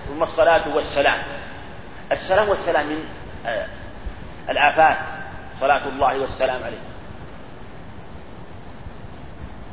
[0.07, 1.17] ثم الصلاة والسلام.
[2.11, 3.03] السلام والسلام من
[3.45, 3.65] آه،
[4.49, 4.97] الآفات
[5.59, 6.77] صلاة الله والسلام عليه.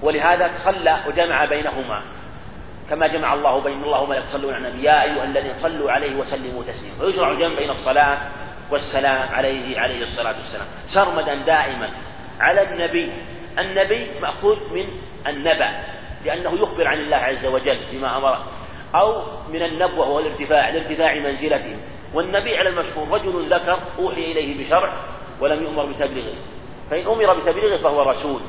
[0.03, 2.03] ولهذا صلى وجمع بينهما
[2.91, 6.63] كما جمع الله بين الله وملائكته يصلون على النبي يا أيها الذين صلوا عليه وسلموا
[6.63, 7.05] تسليما.
[7.05, 8.19] ويشرع الجمع بين الصلاة
[8.71, 10.67] والسلام عليه عليه الصلاة والسلام.
[10.89, 11.91] سرمدا دائما
[12.41, 13.13] على النبي.
[13.59, 14.89] النبي مأخوذ من
[15.27, 15.71] النبأ
[16.25, 18.45] لأنه يخبر عن الله عز وجل بما أمر
[18.95, 21.77] أو من النبوة وهو الارتفاع لارتفاع منزلته.
[22.15, 24.93] والنبي على المشهور رجل ذكر أوحي إليه بشرع
[25.41, 26.39] ولم يؤمر بتبليغه
[26.91, 28.41] فإن أمر بتبليغه فهو رسول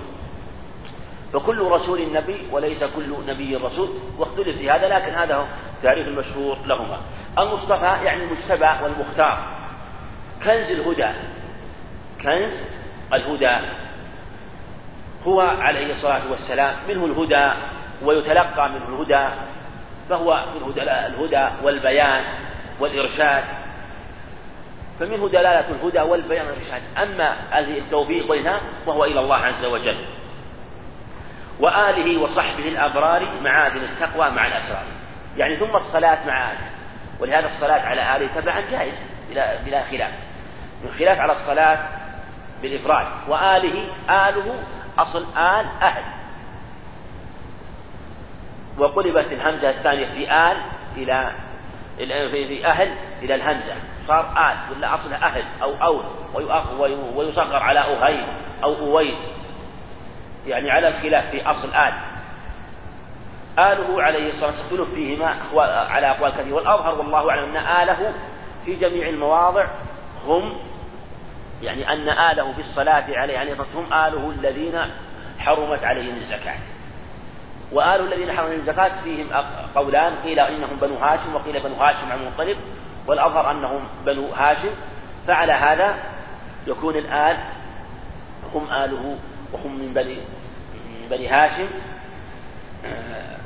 [1.33, 5.45] فكل رسول نبي وليس كل نبي رسول واختلف في هذا لكن هذا هو
[5.77, 6.97] التعريف المشهور لهما.
[7.37, 9.39] المصطفى يعني المجتبى والمختار.
[10.43, 11.09] كنز الهدى.
[12.23, 12.53] كنز
[13.13, 13.69] الهدى.
[15.27, 17.53] هو عليه الصلاة والسلام منه الهدى
[18.03, 19.35] ويتلقى منه الهدى
[20.09, 20.73] فهو منه
[21.07, 22.23] الهدى والبيان.
[22.79, 23.43] والإرشاد.
[24.99, 26.81] فمنه دلالة الهدى والبيان والإرشاد.
[26.97, 30.05] أما التوفيق والإلهام فهو إلى الله عز وجل.
[31.59, 34.83] وآله وصحبه الأبرار معادن التقوى مع الأسرار.
[35.37, 36.69] يعني ثم الصلاة مع آله.
[37.19, 38.93] ولهذا الصلاة على آله تبعا جائز
[39.29, 40.11] بلا, بلا خلاف.
[40.83, 41.79] من خلاف على الصلاة
[42.61, 43.05] بالإفراد.
[43.27, 44.63] وآله آله
[44.97, 46.03] أصل آل أهل.
[48.77, 50.57] وقلبت الهمزة الثانية في آل
[50.97, 51.31] إلى
[51.99, 53.73] في أهل إلى الهمزة.
[54.07, 56.05] صار آل ولا أصلها أهل أو أول
[57.15, 58.25] ويصغر على أهيل
[58.63, 59.15] أو أويل.
[60.47, 61.93] يعني على الخلاف في أصل آل.
[63.59, 65.35] آله عليه الصلاة والسلام اختلف فيهما
[65.89, 66.53] على أقوال كثيرة.
[66.53, 68.13] والأظهر والله أعلم أن آله
[68.65, 69.65] في جميع المواضع
[70.27, 70.53] هم
[71.61, 74.79] يعني أن آله في الصلاة عليه يعني هم آله الذين
[75.39, 76.55] حرمت عليهم الزكاة.
[77.71, 79.27] وآل الذين حرموا الزكاة فيهم
[79.75, 82.57] قولان قيل إنهم بنو هاشم وقيل بنو هاشم عن المطلب
[83.07, 84.71] والأظهر أنهم بنو هاشم.
[85.27, 85.95] فعلى هذا
[86.67, 87.37] يكون الآل
[88.53, 89.17] هم آله
[89.53, 90.15] وهم من بني
[90.75, 91.67] من بني هاشم.
[92.85, 93.37] آه،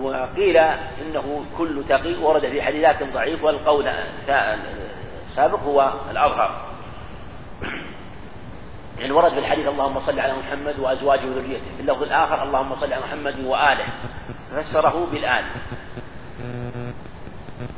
[0.00, 3.88] وقيل إنه كل تقي ورد في حديثات ضعيف والقول
[5.28, 6.67] السابق هو الأظهر.
[8.98, 11.64] يعني ورد في الحديث اللهم صل على محمد وأزواجه وذريته.
[11.76, 13.86] في اللفظ الآخر اللهم صل على محمد وآله.
[14.56, 15.44] فسره بالآل.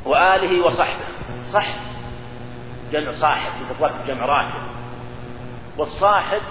[0.05, 1.05] وآله وصحبه.
[1.53, 1.79] صحب
[2.91, 4.61] جمع صاحب بمطلق جمع راكب.
[5.77, 6.41] والصاحب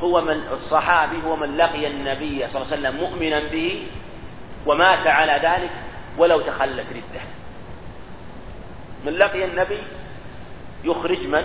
[0.00, 3.86] هو من الصحابي هو من لقي النبي صلى الله عليه وسلم مؤمنا به
[4.66, 5.70] ومات على ذلك
[6.18, 7.20] ولو تخلت ردة.
[9.06, 9.82] من لقي النبي
[10.84, 11.44] يخرج من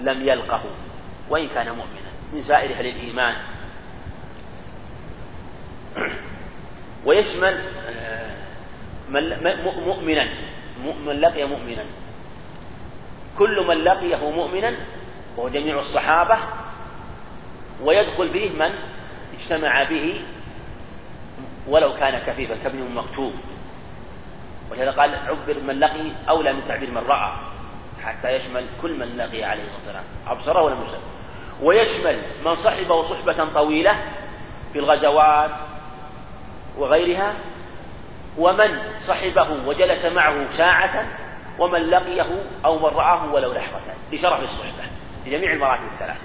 [0.00, 0.62] لم يلقه
[1.30, 2.12] وإن كان مؤمنا.
[2.32, 3.34] من سائر أهل الإيمان.
[7.04, 8.30] ويشمل آه،
[9.86, 10.28] مؤمنا.
[11.06, 11.84] من لقي مؤمنا.
[13.38, 14.76] كل من لقيه مؤمنا
[15.36, 16.38] وهو جميع الصحابة
[17.82, 18.74] ويدخل فيه من
[19.38, 20.22] اجتمع به
[21.68, 23.34] ولو كان كفيفا كابن مكتوب.
[24.70, 27.51] ولهذا قال عبر من لقي أولى من تعبير من رأى.
[28.04, 30.98] حتى يشمل كل من لقي عليه الصلاة والسلام أبصره ولم يبصر
[31.62, 33.96] ويشمل من صحبه صحبة طويلة
[34.72, 35.50] في الغزوات
[36.78, 37.34] وغيرها
[38.38, 41.06] ومن صحبه وجلس معه ساعة
[41.58, 42.26] ومن لقيه
[42.64, 43.80] أو من رآه ولو لحظة
[44.12, 44.84] لشرف الصحبة
[45.26, 46.16] لجميع المراتب الثلاث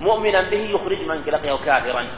[0.00, 2.08] مؤمنا به يخرج من لقيه كافرا.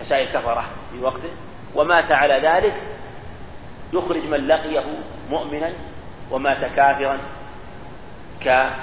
[0.00, 1.30] كسائر كفرة في وقته.
[1.74, 2.74] ومات على ذلك
[3.92, 4.84] يخرج من لقيه
[5.30, 5.72] مؤمنا
[6.30, 7.18] ومات كافرا
[8.40, 8.78] كعبد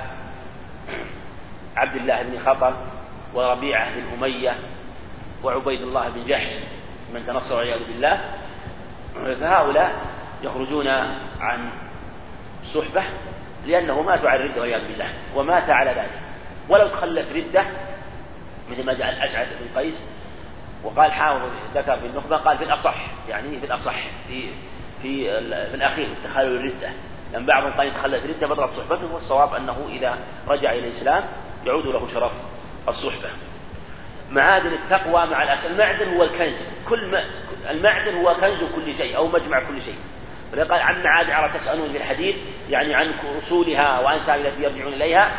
[1.95, 2.73] الله بن خطر
[3.34, 4.56] وربيعة بن أمية
[5.43, 6.53] وعبيد الله بن جحش
[7.13, 8.21] من تنصر والعياذ بالله.
[9.39, 9.95] فهؤلاء
[10.43, 10.88] يخرجون
[11.39, 11.69] عن
[12.73, 13.03] صحبة
[13.65, 16.19] لأنه ماتوا على الردة والعياذ بالله ومات على ذلك.
[16.69, 17.63] ولو تخلت ردة
[18.71, 19.95] مثل ما جعل أشعث بن قيس
[20.84, 22.95] وقال حافظ ذكر في النخبة قال في الأصح
[23.29, 23.95] يعني في الأصح
[24.27, 24.49] في
[25.01, 26.89] في, في الأخير تخلل الردة.
[27.33, 30.17] لأن بعضهم قال يتخلف ردة بطلت صحبته والصواب أنه إذا
[30.47, 31.23] رجع إلى الإسلام
[31.65, 32.31] يعود له شرف
[32.87, 33.29] الصحبة.
[34.31, 36.55] معادن التقوى مع الأسل المعدن هو الكنز
[36.89, 37.25] كل ما
[37.69, 39.95] المعدن هو كنز كل شيء أو مجمع كل شيء.
[40.51, 42.36] قال عن معادن على تسألون في الحديث
[42.69, 43.13] يعني عن
[43.43, 45.31] أصولها وأنساب التي يرجعون إليها.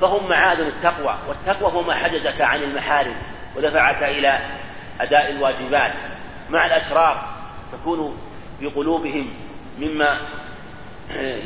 [0.00, 3.14] فهم معادن التقوى والتقوى هو ما حجزك عن المحارم
[3.56, 4.40] ودفعك إلى
[5.00, 5.92] أداء الواجبات.
[6.50, 7.28] مع الأسرار
[7.72, 8.18] تكون
[8.60, 9.30] في قلوبهم
[9.78, 10.20] مما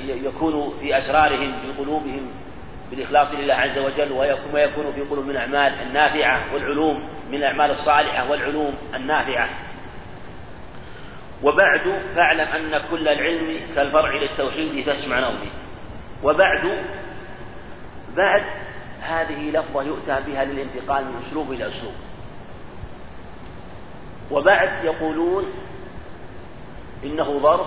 [0.07, 2.31] يكون في أسرارهم في قلوبهم
[2.91, 8.31] بالإخلاص لله عز وجل وما يكون في قلوب من الأعمال النافعة والعلوم من الأعمال الصالحة
[8.31, 9.49] والعلوم النافعة.
[11.43, 15.51] وبعد فاعلم أن كل العلم كالفرع للتوحيد فاسمع نومي.
[16.25, 16.85] وبعد
[18.17, 18.43] بعد
[19.01, 21.95] هذه لفظة يؤتى بها للانتقال من أسلوب إلى أسلوب.
[24.31, 25.45] وبعد يقولون
[27.05, 27.67] إنه ظرف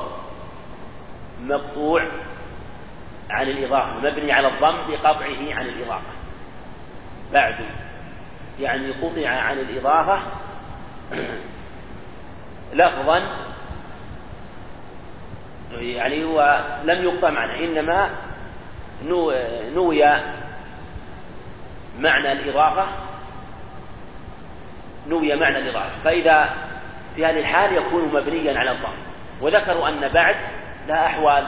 [1.42, 2.04] مقطوع
[3.30, 6.16] عن الإضافة مبني على الضم بقطعه عن الإضافة.
[7.34, 7.56] بعد
[8.60, 10.20] يعني قطع عن الإضافة
[12.74, 13.46] لفظا
[15.72, 18.10] يعني هو لم يقطع معنى إنما
[19.74, 20.04] نوي
[22.00, 22.86] معنى الإضافة
[25.08, 26.04] نوي معنى الإضافة.
[26.04, 26.50] فإذا
[27.16, 28.96] في هذه الحال يكون مبنيا على الضم.
[29.42, 30.36] وذكروا أن بعد
[30.88, 31.48] لا أحوال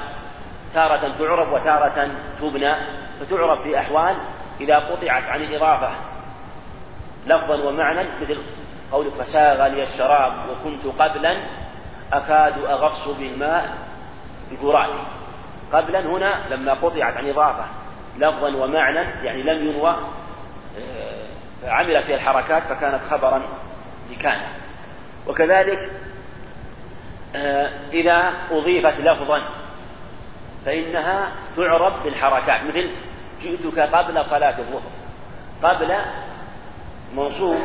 [0.73, 2.11] تارة تعرب وتارة
[2.41, 2.75] تبنى.
[3.19, 4.15] فتعرب في أحوال
[4.61, 5.89] إذا قطعت عن الإضافة
[7.25, 8.41] لفظا ومعنى مثل
[8.91, 11.37] قولك فساغ لي الشراب وكنت قبلا
[12.13, 13.69] أكاد أغص بالماء
[14.51, 15.03] بفراتي
[15.73, 17.65] قبلا هنا لما قطعت عن إضافة
[18.17, 19.97] لفظا ومعنى يعني لم ينوى
[20.79, 23.41] آه، عمل فيها الحركات فكانت خبرا
[24.11, 24.39] لكان.
[25.27, 25.89] وكذلك
[27.93, 29.41] إذا أضيفت لفظا
[30.65, 32.63] فإنها تعرب بالحركات.
[32.63, 32.89] مثل
[33.41, 34.91] جئتك قبل صلاة الظهر
[35.63, 35.95] قبل
[37.15, 37.57] منصوب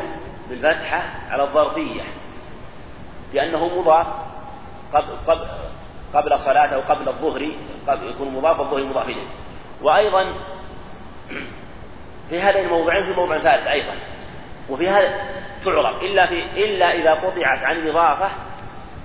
[0.49, 2.01] بالفتحة على الظرفية
[3.33, 4.07] لأنه مضاف
[4.93, 5.47] قبل, قبل,
[6.13, 7.41] قبل صلاة أو قبل الظهر
[8.09, 9.27] يكون مضاف الظهر مضاف إليه.
[9.81, 10.33] وأيضا
[12.29, 13.93] في هذين الموضعين في موضع ثالث أيضا
[14.69, 15.13] وفي هذا
[15.65, 18.29] تعرف إلا في إلا إذا قطعت عن الإضافة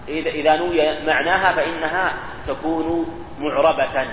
[0.08, 2.14] إذا نوي معناها فإنها
[2.46, 3.06] تكون
[3.38, 4.06] معربة.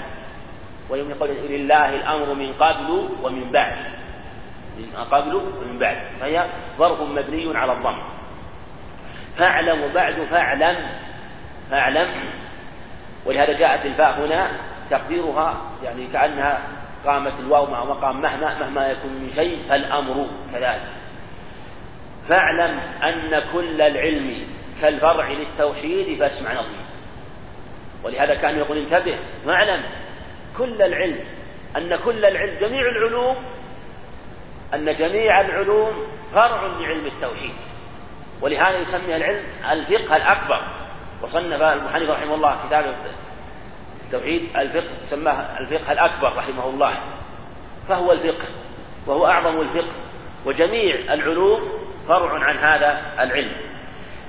[0.90, 3.78] ويوم يقول لله الأمر من قبل ومن بعد.
[4.78, 5.98] من قبل ومن بعد.
[6.22, 7.98] فهي ظرف مبني على الضم.
[9.38, 10.90] فاعلم بعد فاعلم.
[11.72, 12.10] فاعلم.
[13.26, 14.52] ولهذا جاءت الفاء هنا
[14.90, 16.60] تقديرها يعني كأنها
[17.06, 20.82] قامت الواو مع مقام مهما مهما يكون من شيء فالأمر كذلك.
[22.30, 26.86] فاعلم أن كل العلم كالفرع للتوحيد فاسمع نظيم
[28.04, 29.84] ولهذا كان يقول انتبه واعلم
[30.58, 31.20] كل العلم
[31.78, 33.36] أن كل العلم جميع العلوم
[34.74, 35.94] أن جميع العلوم
[36.34, 37.54] فرع لعلم التوحيد.
[38.42, 40.62] ولهذا يسمي العلم الفقه الأكبر.
[41.22, 42.96] وصنف ابن حنيفة رحمه الله كتاب
[44.06, 46.98] التوحيد الفقه سماه الفقه الأكبر رحمه الله.
[47.88, 48.48] فهو الفقه
[49.08, 49.94] وهو أعظم الفقه.
[50.46, 51.70] وجميع العلوم
[52.08, 53.52] فرع عن هذا العلم.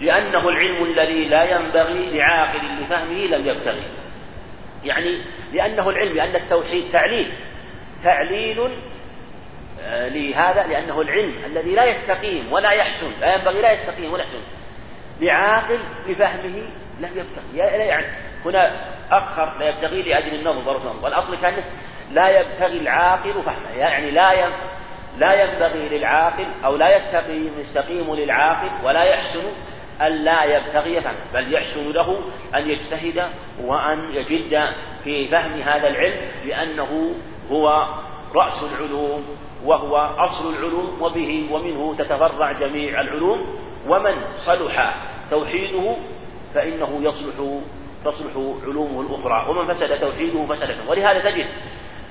[0.01, 3.82] لأنه العلم الذي لا ينبغي لعاقل لفهمه لم يبتغي.
[4.84, 5.18] يعني
[5.53, 7.32] لأنه العلم لأن التوحيد تعليل.
[8.05, 8.68] تعليل
[9.82, 14.40] آه، لهذا لأنه العلم الذي لا يستقيم ولا يحسن لا ينبغي لا يستقيم ولا يحسن.
[15.20, 15.78] لعاقل
[16.09, 16.62] بفهمه
[17.01, 17.57] لم يبتغي.
[17.57, 18.05] يعني
[18.44, 18.76] هنا
[19.11, 21.55] أخر لا يبتغي لأجل النظر والأصل كان
[22.12, 23.78] لا يبتغي العاقل فهمه.
[23.78, 24.49] يعني لا
[25.18, 29.42] لا ينبغي للعاقل أو لا يستقيم يستقيم للعاقل ولا يحسن
[30.03, 32.18] أن لا يبتغي فهمه بل يحسن له
[32.55, 33.28] أن يجتهد
[33.62, 34.59] وأن يجد
[35.05, 37.14] في فهم هذا العلم لأنه
[37.51, 37.88] هو
[38.34, 39.24] رأس العلوم
[39.64, 43.47] وهو أصل العلوم وبه ومنه تتفرع جميع العلوم.
[43.88, 44.94] ومن صلح
[45.30, 45.97] توحيده
[46.55, 47.61] فإنه يصلح
[48.05, 48.32] تصلح
[48.66, 49.51] علومه الأخرى.
[49.51, 51.47] ومن فسد توحيده فسد ولهذا تجد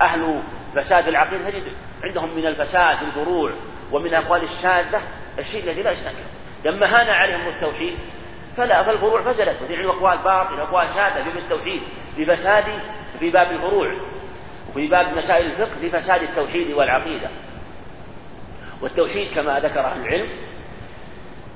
[0.02, 0.42] أهل
[0.76, 1.64] فساد العقيدة تجد
[2.04, 3.52] عندهم من الفساد الفروع
[3.92, 5.02] ومن الأقوال الشاذة
[5.40, 6.26] الشيء الذي لا يستنكر
[6.66, 7.98] لما هان عليهم التوحيد
[8.58, 11.82] فلا فالفروع فسدت وتجد أقوال باطل أقوال شاذة في التوحيد
[12.18, 12.66] لفساد
[13.20, 13.92] في باب الفروع
[14.70, 17.30] وفي باب مسائل الفقه لفساد التوحيد والعقيدة.
[18.82, 20.30] والتوحيد كما ذكر أهل العلم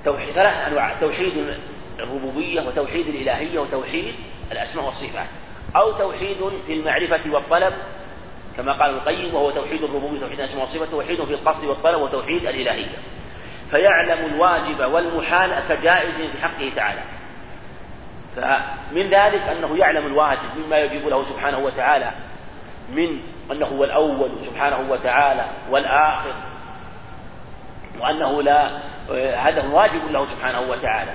[0.05, 1.57] توحيد ثلاث أنواع توحيد
[1.99, 4.15] الربوبية وتوحيد الإلهية وتوحيد
[4.51, 5.27] الأسماء والصفات
[5.75, 6.37] أو توحيد
[6.67, 7.73] في المعرفة والطلب
[8.57, 12.45] كما قال ابن القيم وهو توحيد الربوبية توحيد الأسماء والصفات توحيد في القصد والطلب وتوحيد
[12.47, 12.97] الإلهية.
[13.71, 17.01] فيعلم الواجب والمحال كجائز في حقه تعالى.
[18.35, 22.11] فمن ذلك أنه يعلم الواجب مما يجب له سبحانه وتعالى
[22.89, 26.33] من أنه هو الأول سبحانه وتعالى والآخر
[27.99, 28.79] وأنه لا
[29.35, 31.11] هذا واجب له سبحانه وتعالى.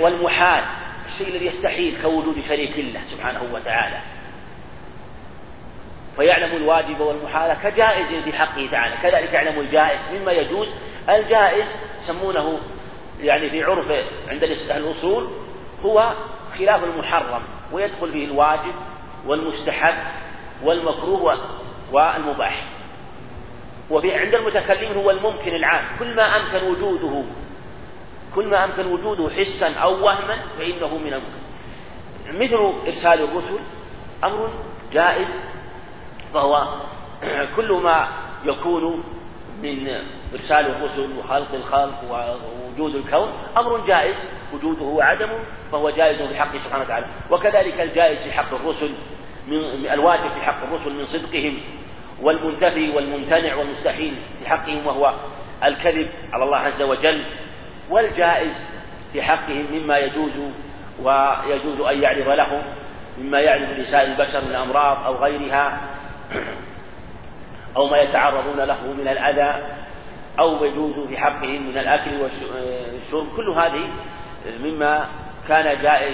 [0.00, 0.64] والمحال
[1.06, 3.98] الشيء الذي يستحيل كوجود شريك له سبحانه وتعالى.
[6.18, 10.68] فيعلم الواجب والمحال كجائز في حقه تعالى كذلك يعلم الجائز مما يجوز.
[11.08, 11.64] الجائز
[12.02, 12.58] يسمونه
[13.20, 13.90] يعني في عرف
[14.28, 15.28] عند الأصول
[15.82, 16.12] هو
[16.58, 17.42] خلاف المحرم
[17.72, 18.74] ويدخل فيه الواجب
[19.26, 19.94] والمستحب
[20.62, 21.40] والمكروه
[21.92, 22.62] والمباح.
[23.90, 27.22] وفي عند المتكلمين هو الممكن العام كل ما أمكن وجوده
[28.34, 31.48] كل ما أمكن وجوده حسا أو وهما فإنه من الممكن.
[32.28, 33.58] مثل إرسال الرسل
[34.24, 34.50] أمر
[34.92, 35.28] جائز
[36.34, 36.68] فهو
[37.56, 38.08] كل ما
[38.44, 39.04] يكون
[39.62, 39.88] من
[40.34, 44.16] إرسال الرسل وخلق الخلق ووجود الكون أمر جائز
[44.54, 45.38] وجوده وعدمه
[45.72, 47.06] فهو جائز حقه سبحانه وتعالى.
[47.30, 48.90] وكذلك الجائز في حق الرسل
[49.48, 51.58] من الواجب في حق الرسل من صدقهم
[52.22, 55.14] والمنتفي والممتنع والمستحيل في حقهم وهو
[55.64, 57.24] الكذب على الله عز وجل.
[57.90, 58.52] والجائز
[59.12, 60.32] في حقهم مما يجوز
[61.02, 62.62] ويجوز أن يعرض لهم
[63.18, 65.80] مما يعرض لسائر البشر من الأمراض أو غيرها.
[67.76, 69.62] أو ما يتعرضون له من الأذى
[70.38, 73.26] أو يجوز في حقهم من الأكل والشرب.
[73.36, 73.88] كل هذه
[74.64, 75.08] مما
[75.48, 75.66] كان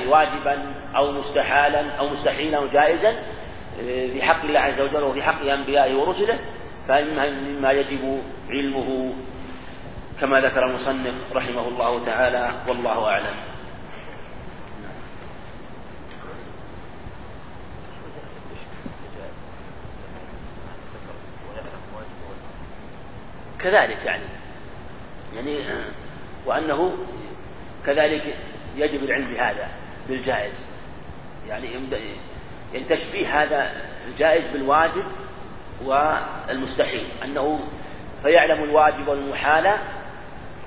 [0.09, 0.59] واجبا
[0.97, 3.15] أو مستحالا أو مستحيلا أو جائزا
[4.13, 6.39] في حق الله عز وجل وفي حق أنبيائه ورسله.
[6.89, 9.13] مما يجب علمه
[10.21, 13.35] كما ذكر المصنف رحمه الله تعالى والله أعلم.
[23.65, 24.23] كذلك يعني.
[25.37, 25.65] يعني
[26.47, 26.97] وأنه
[27.87, 28.37] كذلك
[28.77, 29.69] يجب العلم بهذا
[30.09, 30.55] بالجائز.
[31.49, 31.73] يعني
[32.73, 33.73] يعني تشبيه هذا
[34.09, 35.05] الجائز بالواجب
[35.85, 37.07] والمستحيل.
[37.25, 37.61] أنه
[38.23, 39.73] فيعلم الواجب والمحال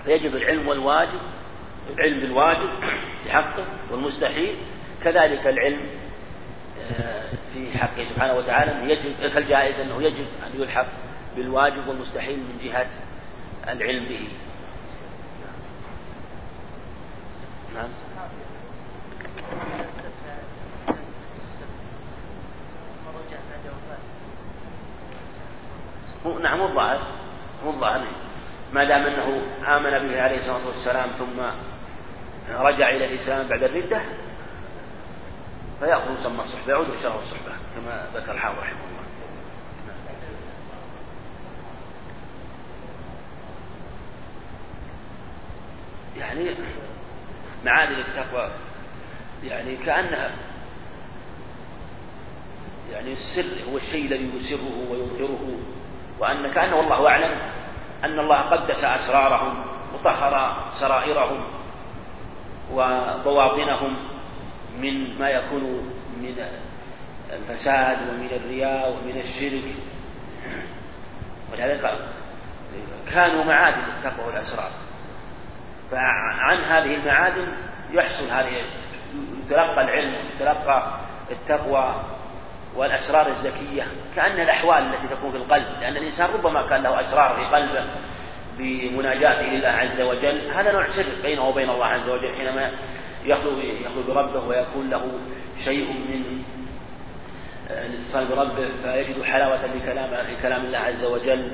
[0.06, 1.20] فيجب العلم والواجب
[1.94, 2.70] العلم بالواجب
[3.24, 4.56] في حقه والمستحيل.
[5.04, 5.80] كذلك العلم
[7.00, 7.24] آه،
[7.54, 11.07] في حقه سبحانه وتعالى يجب كالجائز أنه يجب أن يلحق
[11.38, 12.88] بالواجب والمستحيل من جهة
[13.68, 14.30] العلم به.
[17.76, 17.90] نعم.
[26.42, 27.02] نعم مو الظاهر
[27.66, 27.72] مو
[28.74, 31.40] ما دام أنه آمن به عليه الصلاة والسلام ثم
[32.50, 34.02] رجع إلى الإسلام بعد الردة
[35.80, 38.87] فيأخذ سم الصحبة يعود إلى الصحبه كما ذكر الحافظ رحمه الله.
[46.20, 46.50] يعني
[47.66, 48.52] معاني التقوى
[49.44, 50.32] يعني كأنها
[52.94, 55.60] يعني السر هو الشيء الذي يسره ويظهره
[56.20, 57.40] وأن كأنه والله أعلم
[58.04, 59.64] أن الله قدس أسرارهم
[59.94, 61.44] وطهر سرائرهم
[62.74, 64.08] وبواطنهم
[64.80, 65.64] من ما يكون
[66.18, 66.36] من
[67.34, 69.76] الفساد ومن الرياء ومن الشرك.
[71.52, 72.00] ولهذا
[73.12, 74.72] كانوا معادن التقوى والأسرار.
[75.92, 77.48] فعن هذه المعادن
[77.92, 78.64] يحصل هذه
[79.46, 80.84] يتلقى العلم يتلقى
[81.32, 81.96] التقوى
[82.76, 87.56] والأسرار الذكية كأنها الأحوال التي تكون في القلب لأن الإنسان ربما كان له أسرار في
[87.56, 87.86] قلبه
[88.58, 92.72] بمناجاته لله عز وجل هذا نوع سر بينه وبين الله عز وجل حينما
[93.26, 95.20] يخلو يخلو بربه ويكون له
[95.64, 96.44] شيء من
[97.70, 101.52] الاتصال بربه فيجد حلاوة لكلام لكلام الله عز وجل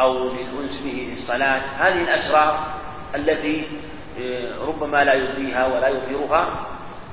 [0.00, 1.60] أو للأنس به في الصلاة.
[1.78, 2.78] هذه الأسرار
[3.14, 3.66] التي
[4.20, 6.66] آه، ربما لا يدريها ولا يظهرها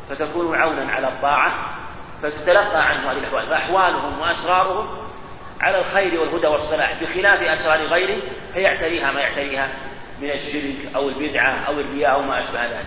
[0.10, 1.52] فتكون عونا على الطاعة
[2.22, 4.88] فتتلقى عنه هذه الأحوال فأحوالهم وأسرارهم
[5.62, 8.22] على الخير والهدى والصلاح بخلاف أسرار غيره
[8.54, 9.70] فيعتريها ما يعتريها
[10.22, 12.86] من الشرك أو البدعة أو الرياء أو ما أشبه ذلك.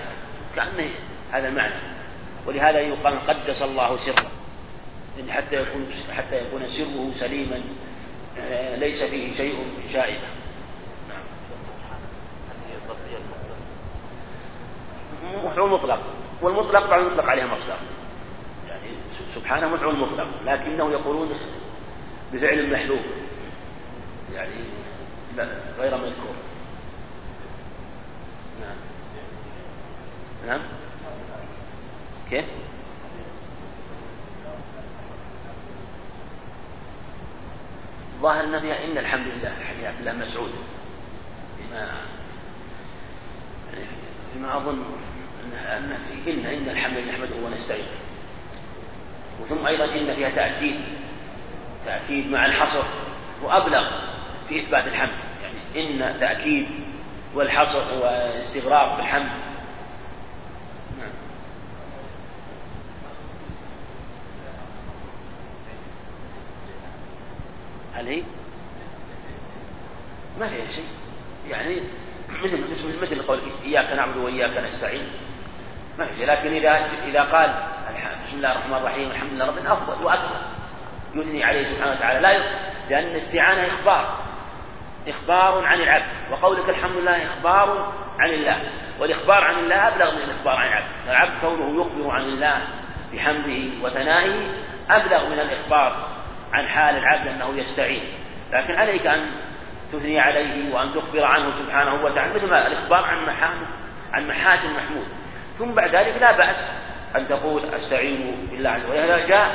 [0.56, 0.90] كأنه
[1.32, 1.74] هذا المعنى.
[2.46, 4.26] ولهذا يقال قدس الله سره.
[5.30, 5.86] حتى يكون
[6.16, 7.60] حتى يكون سره سليما
[8.40, 9.54] آه، ليس فيه شيء
[9.92, 10.37] شائبة.
[15.44, 16.00] مفعول مطلق
[16.42, 17.78] والمطلق بعض يطلق عليها مصدر.
[18.68, 18.88] يعني
[19.34, 21.30] سبحانه مفعول مطلق لكنه يقولون
[22.32, 23.00] بفعل محذوف.
[24.34, 24.64] يعني
[25.36, 25.48] لا
[25.78, 26.34] غير مذكور.
[28.60, 28.76] نعم.
[30.46, 30.60] نعم؟
[32.30, 32.44] كيف؟
[38.22, 39.52] ظاهر النبي إن الحمد لله
[39.84, 40.50] عبد الله مسعود.
[44.34, 44.82] بما أظن
[45.54, 47.88] أن في إن الحمد نحمده ونستعينه.
[49.42, 50.80] وثم أيضا إن فيها تأكيد
[51.86, 52.84] تأكيد مع الحصر
[53.42, 53.82] وأبلغ
[54.48, 55.12] في إثبات الحمد.
[55.42, 56.66] يعني إن تأكيد
[57.34, 59.28] والحصر واستغراق بالحمد
[60.98, 61.10] نعم.
[67.94, 68.22] هل هي؟
[70.40, 70.88] ما فيها شيء
[71.50, 71.80] يعني
[72.42, 75.06] مثل مثل مثل قول إياك نعبد وإياك نستعين.
[75.98, 77.54] ما في لكن إذا إذا قال
[78.26, 80.40] بسم الله الرحمن الرحيم الحمد لله رب أفضل وأكثر.
[81.14, 82.20] يثني عليه سبحانه وتعالى.
[82.20, 82.38] لا
[82.90, 84.18] لأن الاستعانة إخبار.
[85.08, 86.06] إخبار عن العبد.
[86.30, 88.70] وقولك الحمد لله إخبار عن الله.
[89.00, 90.86] والإخبار عن الله أبلغ من الإخبار عن العبد.
[91.06, 92.58] فالعبد كونه يخبر عن الله
[93.12, 94.46] بحمده وثنائه
[94.90, 96.08] أبلغ من الإخبار
[96.52, 98.02] عن حال العبد أنه يستعين.
[98.52, 99.26] لكن عليك أن
[99.92, 103.66] تثني عليه وأن تخبر عنه سبحانه وتعالى مثل ما الإخبار عن محامد
[104.12, 105.06] عن محاسن محمود.
[105.58, 106.56] ثم بعد ذلك لا بأس
[107.16, 109.28] أن تقول أستعين بالله عز وجل.
[109.28, 109.52] جاء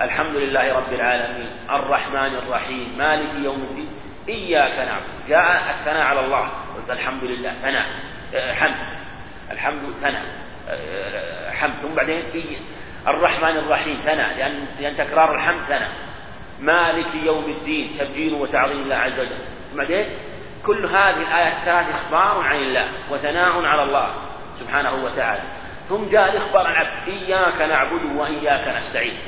[0.00, 3.88] الحمد لله رب العالمين الرحمن الرحيم مالك يوم الدين
[4.28, 5.28] إياك نعبد.
[5.28, 6.48] جاء الثناء على الله.
[6.76, 7.86] قلت الحمد لله ثناء
[8.34, 8.98] أه، حمد.
[9.50, 10.24] الحمد ثناء
[10.68, 11.74] أه، حمد.
[11.82, 12.62] ثم بعدين
[13.06, 14.36] الرحمن الرحيم ثناء.
[14.80, 15.90] لأن تكرار الحمد ثناء.
[16.60, 19.57] مالك يوم الدين تبجيل وتعظيم الله عز وجل.
[19.74, 20.08] بعدين
[20.66, 24.14] كل هذه الآيات الثلاث إخبار عن الله وثناء على الله
[24.60, 25.42] سبحانه وتعالى.
[25.88, 29.18] ثم جاء الإخبار عن العبد إياك نعبد وإياك نستعين.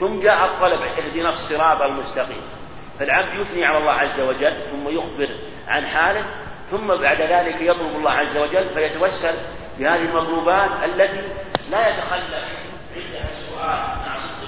[0.00, 2.42] ثم جاء الطلب اهدنا الصراط المستقيم.
[2.98, 5.36] فالعبد يثني على الله عز وجل ثم يخبر
[5.68, 6.24] عن حاله
[6.70, 9.34] ثم بعد ذلك يطلب الله عز وجل فيتوسل
[9.78, 11.20] بهذه المطلوبات التي
[11.70, 12.44] لا يتخلف
[12.96, 14.42] عندها السؤال مع صدق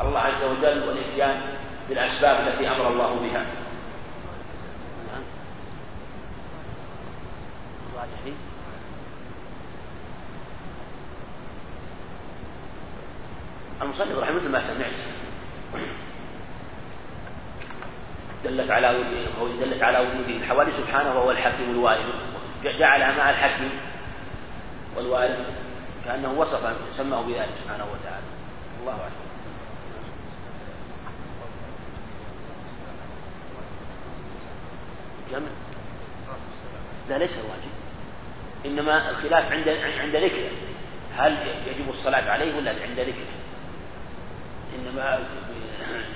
[0.00, 1.40] الله عز وجل والإتيان
[1.88, 3.46] بالأسباب التي أمر الله بها.
[13.82, 14.92] المصنف رحمه مثل ما سمعت.
[18.44, 20.36] دلت على وجوده دلت على وجوده.
[20.36, 22.14] الحوالي سبحانه وهو الحكيم الوارد.
[22.64, 23.70] جعلها مع الحكيم
[24.96, 25.44] والوارد.
[26.04, 28.26] كأنه وصف سماه بذلك سبحانه وتعالى.
[28.80, 29.28] الله أعلم.
[35.32, 35.48] جمع
[37.08, 37.77] لا ليس الواجب
[38.68, 40.50] إنما الخلاف عند عند ذكره.
[41.16, 43.32] هل يجب الصلاة عليه ولا عند ذكره؟
[44.78, 45.18] إنما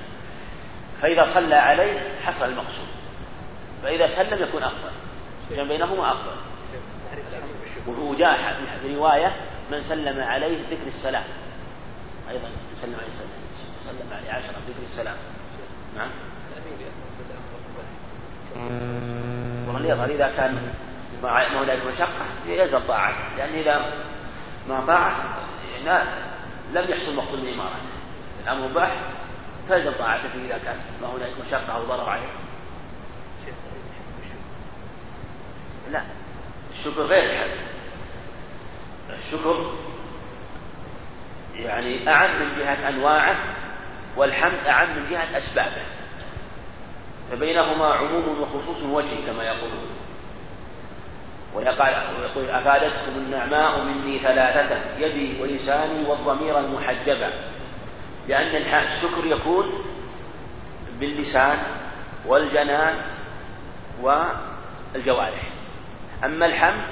[1.00, 2.88] فإذا صلى عليه حصل المقصود.
[3.82, 4.90] فإذا سلم يكون أفضل.
[5.50, 6.36] الجمع بينهما أفضل.
[7.86, 9.32] وجاء في رواية
[9.70, 11.24] من سلم عليه ذكر السلام.
[12.30, 13.30] أيضا من سلم عليه السلام.
[13.84, 15.16] سلم عليه عشرة ذكر السلام.
[15.96, 16.10] نعم.
[19.66, 20.58] والله يظهر إذا كان
[21.22, 23.36] مع هنالك مشقة يلزم طاعته.
[23.36, 23.92] لأن إذا
[24.68, 25.16] ما طاعة
[26.72, 27.76] لم يحصل مقصود الإمارة
[28.44, 28.92] الأمر مباح
[29.68, 32.28] فيلزم طاعته إذا كان ما هنالك مشقة أو ضرر عليه.
[35.90, 36.02] لا
[36.70, 37.58] الشكر غير الحمد
[39.10, 39.72] الشكر
[41.56, 43.36] يعني أعم من جهة أنواعه
[44.16, 45.82] والحمد أعم من جهة أسبابه.
[47.30, 50.01] فبينهما عموم وخصوص وجه كما يقولون.
[51.54, 57.32] ويقول أفادتكم النعماء مني ثلاثة يدي ولساني والضمير المحجبة.
[58.28, 59.72] لأن الشكر يكون
[61.00, 61.58] باللسان
[62.26, 62.96] والجنان
[64.00, 65.42] والجوارح.
[66.24, 66.82] أما الحمد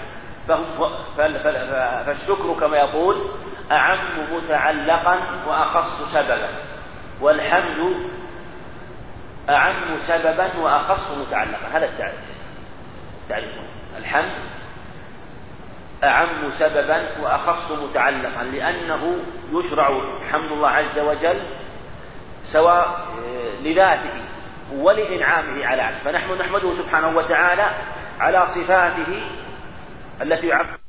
[2.06, 3.30] فالشكر كما يقول
[3.72, 6.48] أعم متعلقا وأخص سببا.
[7.20, 7.94] والحمد
[9.48, 11.68] أعم سببا وأخص متعلقا.
[11.72, 12.20] هذا التعريف.
[13.28, 13.52] تعريف
[14.00, 14.32] الحمد
[16.04, 19.16] أعم سببا وأخص متعلقا لأنه
[19.52, 20.00] يشرع
[20.32, 21.42] حمد الله عز وجل
[22.52, 24.22] سواء آه، لذاته
[24.72, 25.98] ولإنعامه على عبده.
[25.98, 27.66] فنحن نحمده سبحانه وتعالى
[28.20, 29.22] على صفاته
[30.22, 30.79] التي يعبر